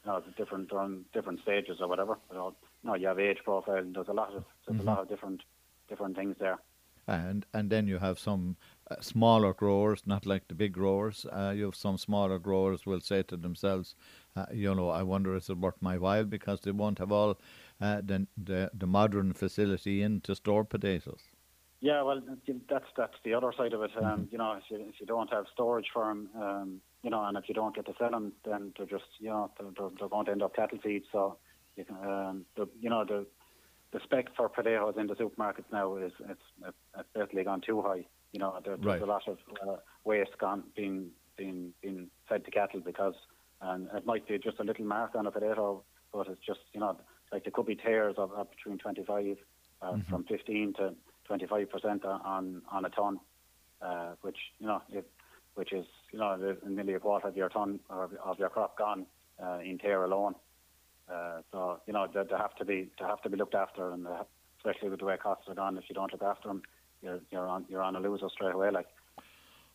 [0.06, 2.18] you know different on different stages or whatever.
[2.32, 3.78] You know, you, know, you have age profile.
[3.78, 4.88] And there's a lot of there's mm-hmm.
[4.88, 5.42] a lot of different
[5.90, 6.60] different things there.
[7.08, 8.56] And and then you have some
[8.90, 11.26] uh, smaller growers, not like the big growers.
[11.32, 13.96] Uh, you have some smaller growers will say to themselves,
[14.36, 17.38] uh, you know, I wonder is it worth my while because they won't have all
[17.82, 21.22] uh, the, the the modern facility in to store potatoes.
[21.86, 22.20] Yeah, well,
[22.68, 23.92] that's that's the other side of it.
[23.96, 24.24] Um, mm-hmm.
[24.32, 27.38] You know, if you, if you don't have storage for them, um, you know, and
[27.38, 30.26] if you don't get to sell them, then they're just, you know, they're, they're going
[30.26, 31.04] to end up cattle feed.
[31.12, 31.38] So,
[31.76, 33.28] you, can, um, the, you know, the
[33.94, 38.08] the spec for potatoes in the supermarkets now is it's, it's basically gone too high.
[38.32, 39.02] You know, there, there's right.
[39.04, 43.14] a lot of uh, waste gone being being being fed to cattle because
[43.62, 46.80] and it might be just a little mark on a potato, but it's just you
[46.80, 46.98] know
[47.32, 49.38] like there could be tears of, of between 25
[49.84, 50.02] uh, mm-hmm.
[50.10, 50.96] from 15 to
[51.28, 53.20] 25 percent on on a ton,
[53.82, 55.10] uh, which you know it,
[55.56, 59.06] which is you know nearly a quarter of your ton of, of your crop gone
[59.44, 60.36] uh, in tear alone.
[61.12, 63.92] Uh, so you know they, they, have to be they have to be looked after,
[63.92, 64.26] and have,
[64.58, 66.62] especially with the way costs are gone, if you don't look after them,
[67.02, 68.72] you're you're on you're on a loser straight away.
[68.72, 68.88] Like.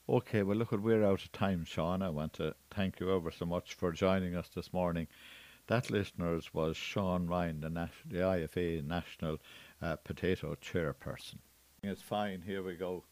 [0.08, 2.02] Okay, well, look, we're out of time, Sean.
[2.02, 5.06] I want to thank you ever so much for joining us this morning.
[5.68, 9.38] That, listeners, was Sean Ryan, the, Nas- the IFA National
[9.82, 11.38] uh, Potato Chairperson.
[11.82, 13.04] It's fine, here we go.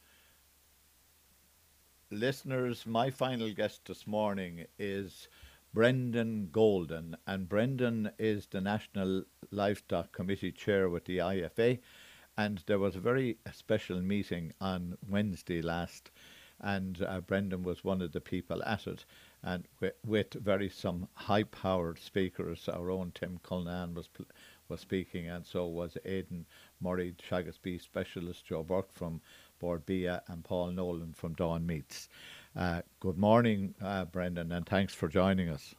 [2.11, 5.29] Listeners, my final guest this morning is
[5.75, 11.79] Brendan Golding, and Brendan is the National Livestock Committee Chair with the IFA.
[12.37, 16.11] And there was a very special meeting on Wednesday last
[16.61, 19.05] and uh, Brendan was one of the people at it,
[19.43, 22.69] and with, with very some high-powered speakers.
[22.69, 24.09] Our own Tim Cullinan was
[24.69, 26.47] was speaking, and so was Aidan
[26.81, 29.21] Murray, Teagasc Beef Specialist, Joe Burke from
[29.59, 32.09] Bord Bia, and Paul Nolan from Dawn Meats.
[32.55, 35.75] Uh, good morning, uh, Brendan, and thanks for joining us.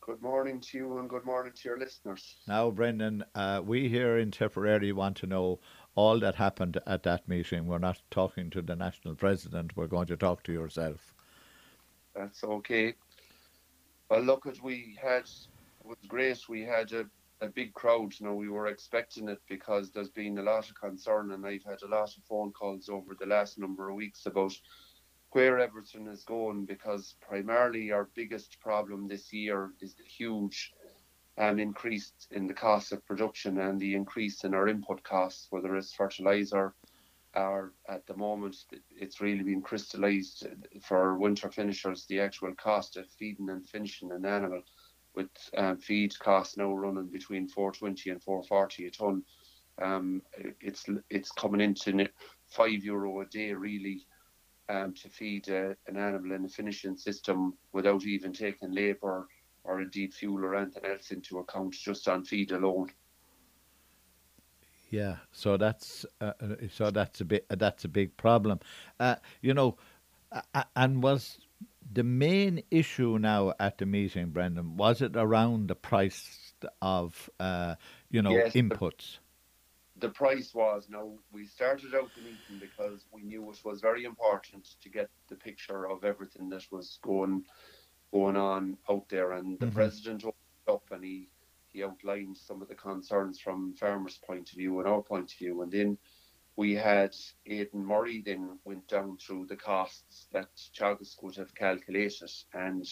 [0.00, 2.36] Good morning to you and good morning to your listeners.
[2.46, 5.58] Now, Brendan, uh, we here in Tipperary want to know
[5.96, 7.66] all that happened at that meeting.
[7.66, 11.12] We're not talking to the national president, we're going to talk to yourself.
[12.14, 12.94] That's okay.
[14.08, 16.48] Well, look, as we had, it was great.
[16.48, 17.06] We had a,
[17.40, 18.14] a big crowd.
[18.18, 21.64] You know, we were expecting it because there's been a lot of concern, and I've
[21.64, 24.52] had a lot of phone calls over the last number of weeks about
[25.30, 30.72] where everything is going because primarily our biggest problem this year is the huge
[31.36, 35.76] um, increase in the cost of production and the increase in our input costs, whether
[35.76, 36.74] it's fertilizer
[37.34, 38.56] or at the moment
[38.96, 40.46] it's really been crystallized
[40.82, 44.62] for winter finishers the actual cost of feeding and finishing an animal
[45.16, 49.22] with um, feed costs now running between 420 and 440 a ton.
[49.82, 50.22] Um,
[50.60, 52.08] it's it's coming into
[52.48, 54.06] five euro a day really
[54.68, 59.26] um, to feed uh, an animal in a finishing system without even taking labour
[59.64, 62.90] or indeed fuel or anything else into account, just on feed alone.
[64.90, 68.60] Yeah, so that's uh, uh so that's a bit uh, that's a big problem.
[69.00, 69.76] Uh, you know,
[70.76, 71.38] and was
[71.92, 74.76] the main issue now at the meeting, Brendan?
[74.76, 77.76] Was it around the price of uh,
[78.10, 79.18] you know yes, inputs?
[79.98, 84.04] the price was now we started out the meeting because we knew it was very
[84.04, 87.44] important to get the picture of everything that was going
[88.12, 89.74] going on out there and the mm-hmm.
[89.74, 90.34] president opened
[90.68, 91.28] up and he
[91.68, 95.38] he outlined some of the concerns from farmers point of view and our point of
[95.38, 95.96] view and then
[96.56, 97.14] we had
[97.46, 102.86] Aidan Murray then went down through the costs that Teagasc could have calculated and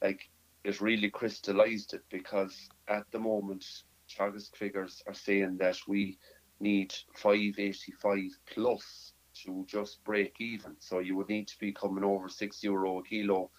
[0.00, 0.30] like
[0.64, 3.64] it really crystallized it because at the moment
[4.08, 6.18] Teagasc figures are saying that we
[6.60, 8.18] need 585
[8.52, 9.12] plus
[9.44, 10.76] to just break even.
[10.78, 13.50] So you would need to be coming over six euro a kilo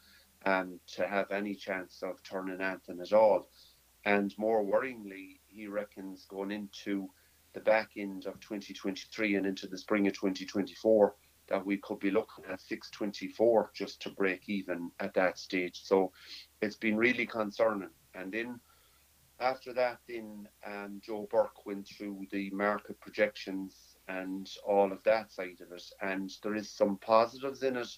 [0.45, 3.49] um, to have any chance of turning anything at all.
[4.05, 7.09] And more worryingly, he reckons going into
[7.59, 11.15] the back end of 2023 and into the spring of 2024
[11.49, 15.81] that we could be looking at 624 just to break even at that stage.
[15.83, 16.11] So
[16.61, 17.89] it's been really concerning.
[18.13, 18.59] And then
[19.39, 25.31] after that, then um, Joe Burke went through the market projections and all of that
[25.31, 27.89] side of it, and there is some positives in it,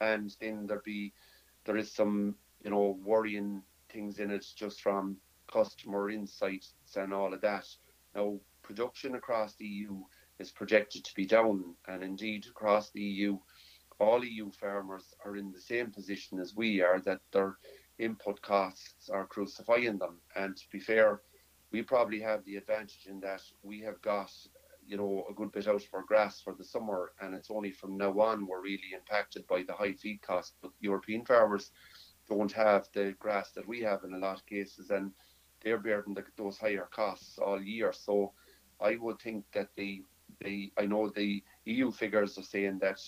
[0.00, 1.12] and then there be
[1.64, 5.16] there is some you know worrying things in it just from
[5.52, 7.66] customer insights and all of that.
[8.14, 10.02] Now, production across the EU
[10.38, 13.38] is projected to be down, and indeed across the EU,
[13.98, 17.56] all EU farmers are in the same position as we are that they're
[17.98, 20.20] input costs are crucifying them.
[20.36, 21.22] And to be fair,
[21.72, 24.30] we probably have the advantage in that we have got,
[24.86, 27.72] you know, a good bit out of our grass for the summer, and it's only
[27.72, 30.52] from now on we're really impacted by the high feed cost.
[30.60, 31.70] But European farmers
[32.28, 35.10] don't have the grass that we have in a lot of cases, and
[35.62, 37.92] they're bearing the, those higher costs all year.
[37.92, 38.32] So
[38.80, 40.02] I would think that the
[40.40, 43.00] the I know the EU figures are saying that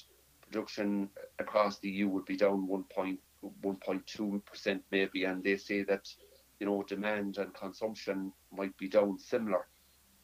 [0.43, 3.19] production across the EU would be down 1.1
[3.63, 6.09] 1.2% maybe, and they say that
[6.59, 9.67] you know demand and consumption might be down similar.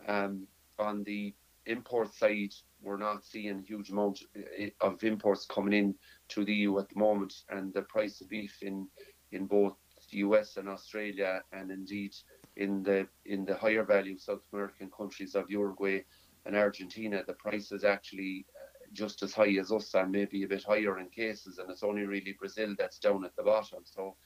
[0.07, 0.47] Um,
[0.79, 2.53] on the import side,
[2.83, 4.20] we're not seeing huge amount
[4.59, 5.95] eh, of imports coming in
[6.29, 8.87] to the EU at the moment, and the price of beef in
[9.33, 9.77] in both
[10.11, 12.14] the US and Australia, and indeed
[12.57, 16.03] in the in the higher value South American countries of Uruguay
[16.45, 20.49] and Argentina, the price is actually uh, just as high as us and maybe a
[20.49, 23.81] bit higher in cases, and it's only really Brazil that's down at the bottom.
[23.85, 24.17] So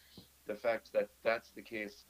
[0.47, 2.05] the fact that that's the case,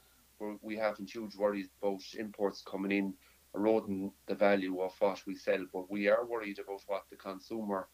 [0.61, 3.13] we haven't huge worries about imports coming in,
[3.55, 7.87] eroding the value of what we sell, but we are worried about what the consumer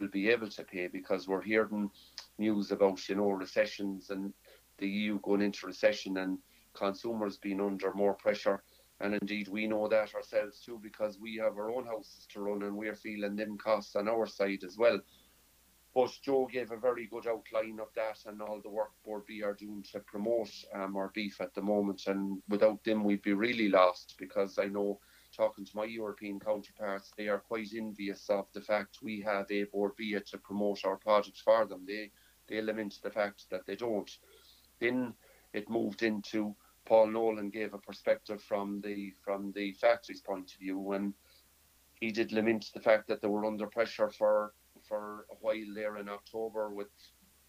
[0.00, 1.90] will be able to pay because we're hearing
[2.38, 4.32] news about you know recessions and
[4.78, 6.38] the EU going into recession and
[6.78, 8.62] consumers being under more pressure.
[9.00, 12.62] And indeed, we know that ourselves too because we have our own houses to run
[12.62, 15.00] and we're feeling them costs on our side as well.
[15.94, 19.46] But Joe gave a very good outline of that and all the work Bord Bia
[19.46, 22.06] are doing to promote um, our beef at the moment.
[22.06, 25.00] And without them, we'd be really lost because I know
[25.36, 29.64] talking to my European counterparts, they are quite envious of the fact we have a
[29.64, 31.84] Bord Bia to promote our products for them.
[31.86, 32.10] They
[32.48, 34.10] they lament the fact that they don't.
[34.80, 35.14] Then
[35.52, 36.56] it moved into
[36.88, 41.12] Paul Nolan gave a perspective from the from the factory's point of view when
[42.00, 45.98] he did lament the fact that they were under pressure for for a while there
[45.98, 46.88] in October with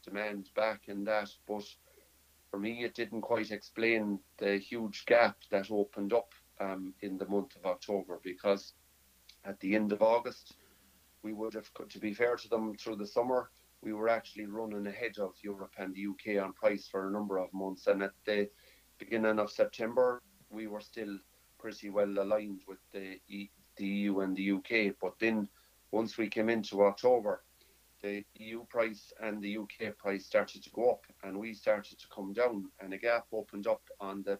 [0.03, 1.63] demand back and that, but
[2.51, 7.27] for me it didn't quite explain the huge gap that opened up um, in the
[7.27, 8.73] month of October because
[9.45, 10.55] at the end of August
[11.23, 14.87] we would have, to be fair to them, through the summer we were actually running
[14.87, 18.11] ahead of Europe and the UK on price for a number of months, and at
[18.25, 18.49] the
[18.99, 21.17] beginning of September, we were still
[21.57, 24.95] pretty well aligned with the, e, the EU and the UK.
[25.01, 25.47] But then
[25.91, 27.43] once we came into October,
[28.01, 32.07] the EU price and the UK price started to go up and we started to
[32.13, 34.39] come down and a gap opened up on the,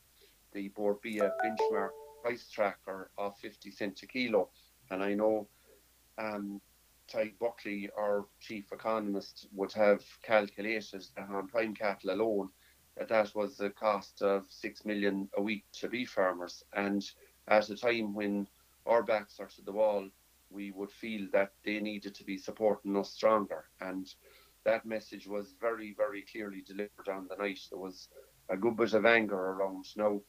[0.53, 1.89] the Bord Bia benchmark
[2.24, 4.49] price tracker of 50 cents a kilo.
[4.91, 5.47] And I know
[6.18, 6.62] um,
[7.12, 12.49] Tadhg Buckley, our chief economist, would have calculated that on prime cattle alone,
[13.08, 16.64] that was the cost of six million a week to beef farmers.
[16.74, 17.04] And
[17.47, 18.47] at a time when
[18.86, 20.10] our backs are to the wall,
[20.50, 23.66] we would feel that they needed to be supporting us stronger.
[23.80, 24.14] And
[24.66, 27.60] that message was very, very clearly delivered on the night.
[27.70, 28.10] There was
[28.50, 29.86] a good bit of anger around.
[29.95, 30.22] Now,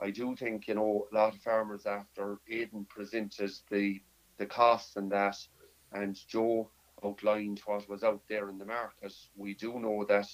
[0.00, 4.00] I do think, you know, a lot of farmers after Aidan presented the
[4.38, 5.36] the costs and that,
[5.92, 6.70] and Joe
[7.02, 10.28] outlined what was out there in the market, we do know that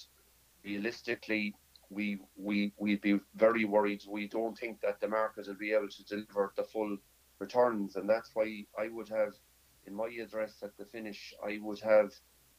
[0.64, 1.54] realistically
[1.92, 4.02] we we we'd be very worried.
[4.08, 6.96] We don't think that the market will be able to deliver the full
[7.38, 9.34] returns, and that's why I would have,
[9.86, 12.12] in my address at the finish, I would have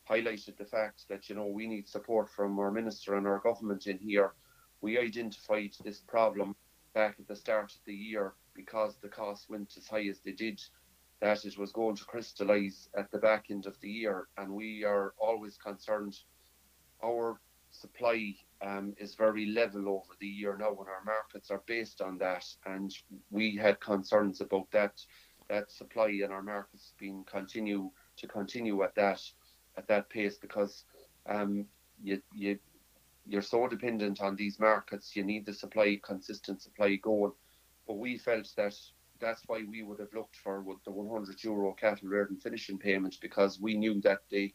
[0.10, 3.88] highlighted the fact that you know we need support from our minister and our government
[3.88, 4.34] in here.
[4.82, 6.56] We identified this problem
[6.94, 10.34] back at the start of the year because the costs went as high as they
[10.34, 10.62] did.
[11.22, 14.84] That it was going to crystallise at the back end of the year, and we
[14.84, 16.20] are always concerned.
[17.02, 17.40] Our
[17.72, 22.18] supply um, is very level over the year now, and our markets are based on
[22.20, 22.46] that.
[22.66, 22.94] And
[23.30, 25.02] we had concerns about that
[25.50, 29.22] that supply in our markets being continue to continue at that
[29.78, 30.86] at that pace because
[31.28, 31.66] um,
[32.02, 32.58] you you
[33.26, 35.16] you're so dependent on these markets.
[35.16, 37.32] You need the supply, consistent supply going.
[37.88, 38.76] But we felt that
[39.20, 43.18] that's why we would have looked for the 100 euro cattle reared and finishing payments
[43.18, 44.54] because we knew that the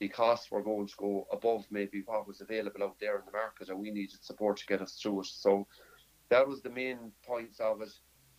[0.00, 3.32] the costs were going to go above maybe what was available out there in the
[3.32, 5.26] market, and we needed support to get us through it.
[5.26, 5.66] So
[6.30, 7.92] that was the main points of it.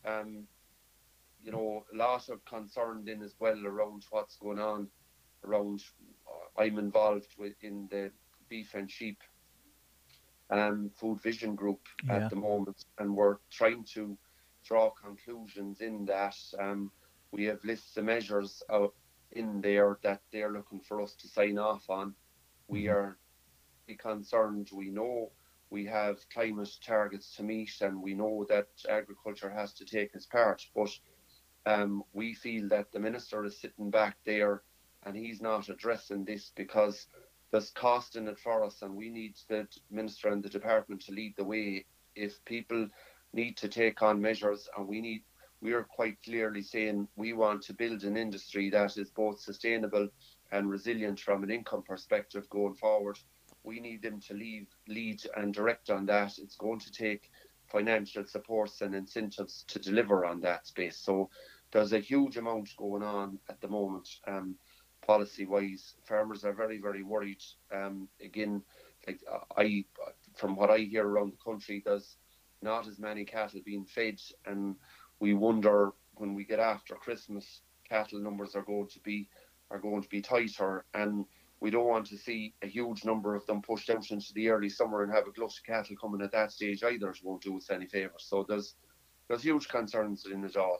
[0.03, 0.47] Um,
[1.43, 4.87] you know, a lot of concern then as well around what's going on
[5.45, 5.83] around.
[6.27, 8.11] Uh, I'm involved with in the
[8.49, 9.19] beef and sheep
[10.49, 12.17] um, food vision group yeah.
[12.17, 14.17] at the moment, and we're trying to
[14.65, 16.35] draw conclusions in that.
[16.59, 16.91] Um,
[17.31, 18.93] we have lists of measures out
[19.31, 22.13] in there that they're looking for us to sign off on.
[22.67, 22.97] We mm-hmm.
[22.97, 23.17] are
[23.97, 24.69] concerned.
[24.73, 25.31] We know
[25.69, 30.25] we have climate targets to meet, and we know that agriculture has to take its
[30.25, 30.61] part.
[30.75, 30.91] But
[31.65, 34.63] um, we feel that the minister is sitting back there,
[35.03, 37.07] and he's not addressing this because
[37.51, 41.13] there's cost in it for us, and we need the minister and the department to
[41.13, 41.85] lead the way.
[42.15, 42.87] If people
[43.33, 45.23] need to take on measures, and we need
[45.61, 50.09] we are quite clearly saying we want to build an industry that is both sustainable
[50.51, 53.17] and resilient from an income perspective going forward.
[53.63, 56.39] We need them to lead, lead and direct on that.
[56.39, 57.29] It's going to take
[57.67, 60.97] financial supports and incentives to deliver on that space.
[60.97, 61.29] So
[61.71, 64.55] there's a huge amount going on at the moment, um,
[65.05, 65.93] policy wise.
[66.05, 67.41] Farmers are very, very worried.
[67.73, 68.63] Um, again,
[69.07, 69.21] like
[69.57, 69.85] I,
[70.35, 72.17] from what I hear around the country, there's
[72.61, 74.75] not as many cattle being fed and
[75.21, 79.29] we wonder when we get after Christmas, cattle numbers are going to be
[79.69, 81.23] are going to be tighter, and
[81.61, 84.67] we don't want to see a huge number of them pushed out into the early
[84.67, 87.09] summer and have a glut of cattle coming at that stage either.
[87.09, 88.25] It won't do us any favours.
[88.27, 88.75] So there's
[89.29, 90.79] there's huge concerns in it all.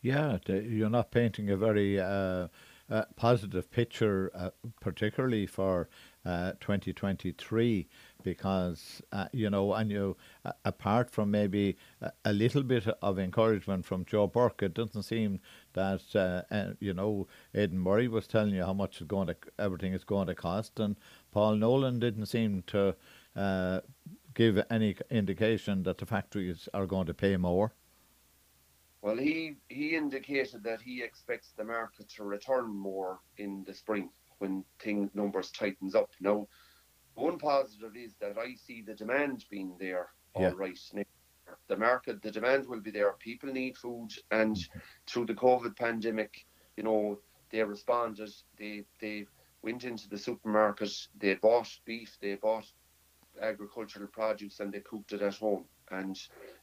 [0.00, 2.48] Yeah, you're not painting a very uh,
[2.90, 5.88] uh, positive picture, uh, particularly for
[6.24, 7.86] uh, 2023,
[8.22, 13.18] because uh, you know, and you uh, apart from maybe a, a, little bit of
[13.18, 15.40] encouragement from Joe Burke, it doesn't seem
[15.74, 19.92] that uh, you know Aidan Murray was telling you how much is going to everything
[19.92, 20.96] is going to cost, and
[21.30, 22.94] Paul Nolan didn't seem to
[24.34, 27.72] give any indication that the factories are going to pay more.
[29.02, 34.08] Well, he he indicated that he expects the market to return more in the spring
[34.38, 36.10] when thing numbers tightens up.
[36.20, 36.48] Now,
[37.14, 40.52] one positive is that I see the demand being there all yeah.
[40.56, 40.78] right.
[41.68, 43.12] The market, the demand will be there.
[43.12, 44.78] People need food, and mm-hmm.
[45.06, 47.18] through the COVID pandemic, you know,
[47.50, 48.30] they responded.
[48.58, 49.26] They they
[49.62, 50.90] went into the supermarket.
[51.18, 52.16] They bought beef.
[52.20, 52.66] They bought
[53.40, 55.64] agricultural produce, and they cooked it at home.
[55.90, 56.18] And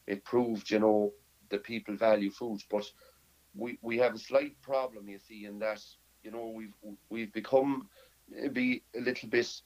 [0.06, 1.12] it proved, you know,
[1.48, 2.60] that people value food.
[2.70, 2.84] But
[3.54, 5.82] we we have a slight problem, you see, in that
[6.22, 6.74] you know we've
[7.10, 7.88] we've become
[8.28, 9.60] maybe a little bit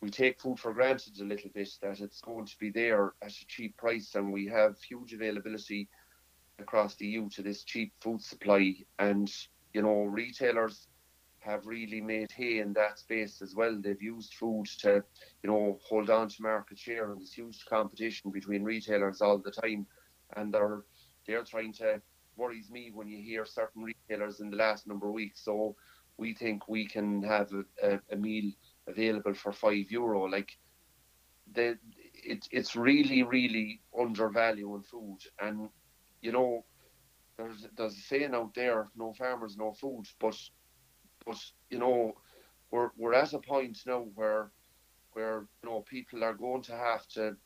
[0.00, 3.32] we take food for granted a little bit that it's going to be there at
[3.32, 5.88] a cheap price and we have huge availability
[6.58, 8.76] across the EU to this cheap food supply.
[8.98, 9.30] And
[9.74, 10.88] you know retailers
[11.40, 13.78] have really made hay in that space as well.
[13.80, 15.02] They've used food to
[15.42, 19.50] you know hold on to market share and there's huge competition between retailers all the
[19.50, 19.86] time.
[20.36, 20.84] And they're
[21.26, 22.00] they're trying to
[22.36, 25.44] worries me when you hear certain retailers in the last number of weeks.
[25.44, 25.76] So
[26.20, 27.64] we think we can have a,
[27.94, 28.52] a, a meal
[28.86, 30.26] available for five euro.
[30.26, 30.50] Like
[31.52, 31.78] the
[32.14, 35.70] it, it's really really undervaluing food, and
[36.20, 36.64] you know
[37.36, 40.04] there's there's a saying out there: no farmers, no food.
[40.20, 40.36] But
[41.26, 41.38] but
[41.70, 42.12] you know
[42.70, 44.52] we're we're at a point now where
[45.14, 47.36] where you know people are going to have to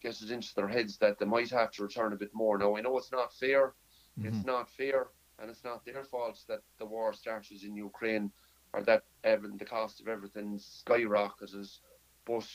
[0.00, 2.58] get it into their heads that they might have to return a bit more.
[2.58, 3.74] Now I know it's not fair
[4.18, 4.28] Mm-hmm.
[4.28, 5.08] It's not fair,
[5.38, 8.30] and it's not their fault that the war started in Ukraine
[8.72, 11.78] or that the cost of everything skyrocketed.
[12.26, 12.48] But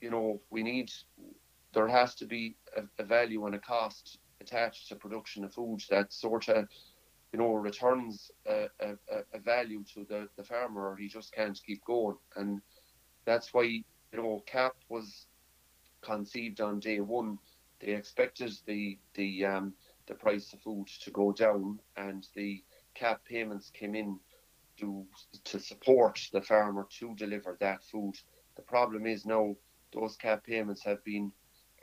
[0.00, 0.90] you know, we need
[1.72, 5.80] there has to be a, a value and a cost attached to production of food
[5.90, 6.66] that sort of
[7.32, 8.94] you know returns a, a,
[9.34, 12.60] a value to the, the farmer or he just can't keep going and
[13.24, 13.84] that's why you
[14.14, 15.26] know CAP was
[16.02, 17.38] conceived on day one
[17.80, 19.74] they expected the the um,
[20.06, 22.62] the price of food to go down, and the
[22.94, 24.18] CAP payments came in
[24.78, 25.06] to
[25.44, 28.14] to support the farmer to deliver that food.
[28.56, 29.56] The problem is now
[29.92, 31.32] those CAP payments have been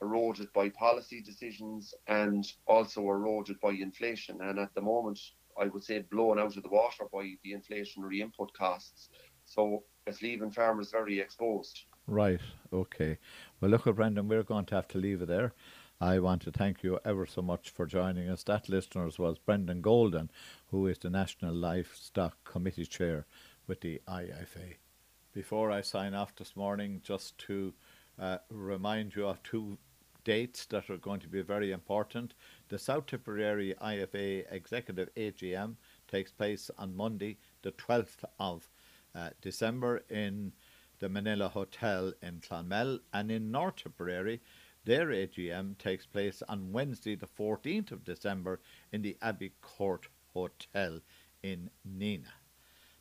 [0.02, 4.40] eroded by policy decisions and also eroded by inflation.
[4.42, 5.20] And at the moment,
[5.60, 9.10] I would say blown out of the water by the inflationary input costs.
[9.46, 11.86] So it's leaving farmers very exposed.
[12.08, 12.42] Right.
[12.72, 13.18] Okay.
[13.62, 15.54] Well, look, at Brendan, we're going to have to leave it there.
[16.02, 18.44] I want to thank you ever so much for joining us.
[18.44, 20.30] That, listeners, was Brendan Golding,
[20.68, 23.26] who is the National Livestock Committee Chair
[23.68, 24.76] with the IFA.
[25.34, 27.74] Before I sign off this morning, just to
[28.20, 29.78] uh, remind you of two
[30.24, 32.34] dates that are going to be very important.
[32.70, 35.76] The South Tipperary IFA Executive AGM
[36.08, 38.70] takes place on Monday, the 12th of
[39.16, 40.54] uh, December, in
[41.00, 44.42] the Minella Hotel in Clonmel, and in North Tipperary
[44.86, 48.60] their AGM takes place on Wednesday, the 14th of December,
[48.92, 51.00] in the Abbey Court Hotel
[51.42, 52.28] in Nenagh.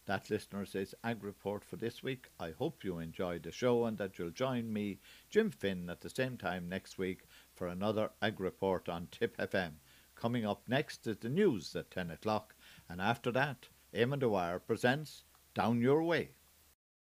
[0.06, 2.28] That, listeners, is Ag Report for this week.
[2.38, 4.98] I hope you enjoyed the show and that you'll join me,
[5.30, 7.22] Jim Finn, at the same time next week
[7.54, 9.74] for another Ag Report on Tipp FM.
[10.16, 12.54] Coming up next is the news at 10 o'clock,
[12.88, 15.24] and after that, Eamon Dwyer presents
[15.54, 16.30] Down Your Way.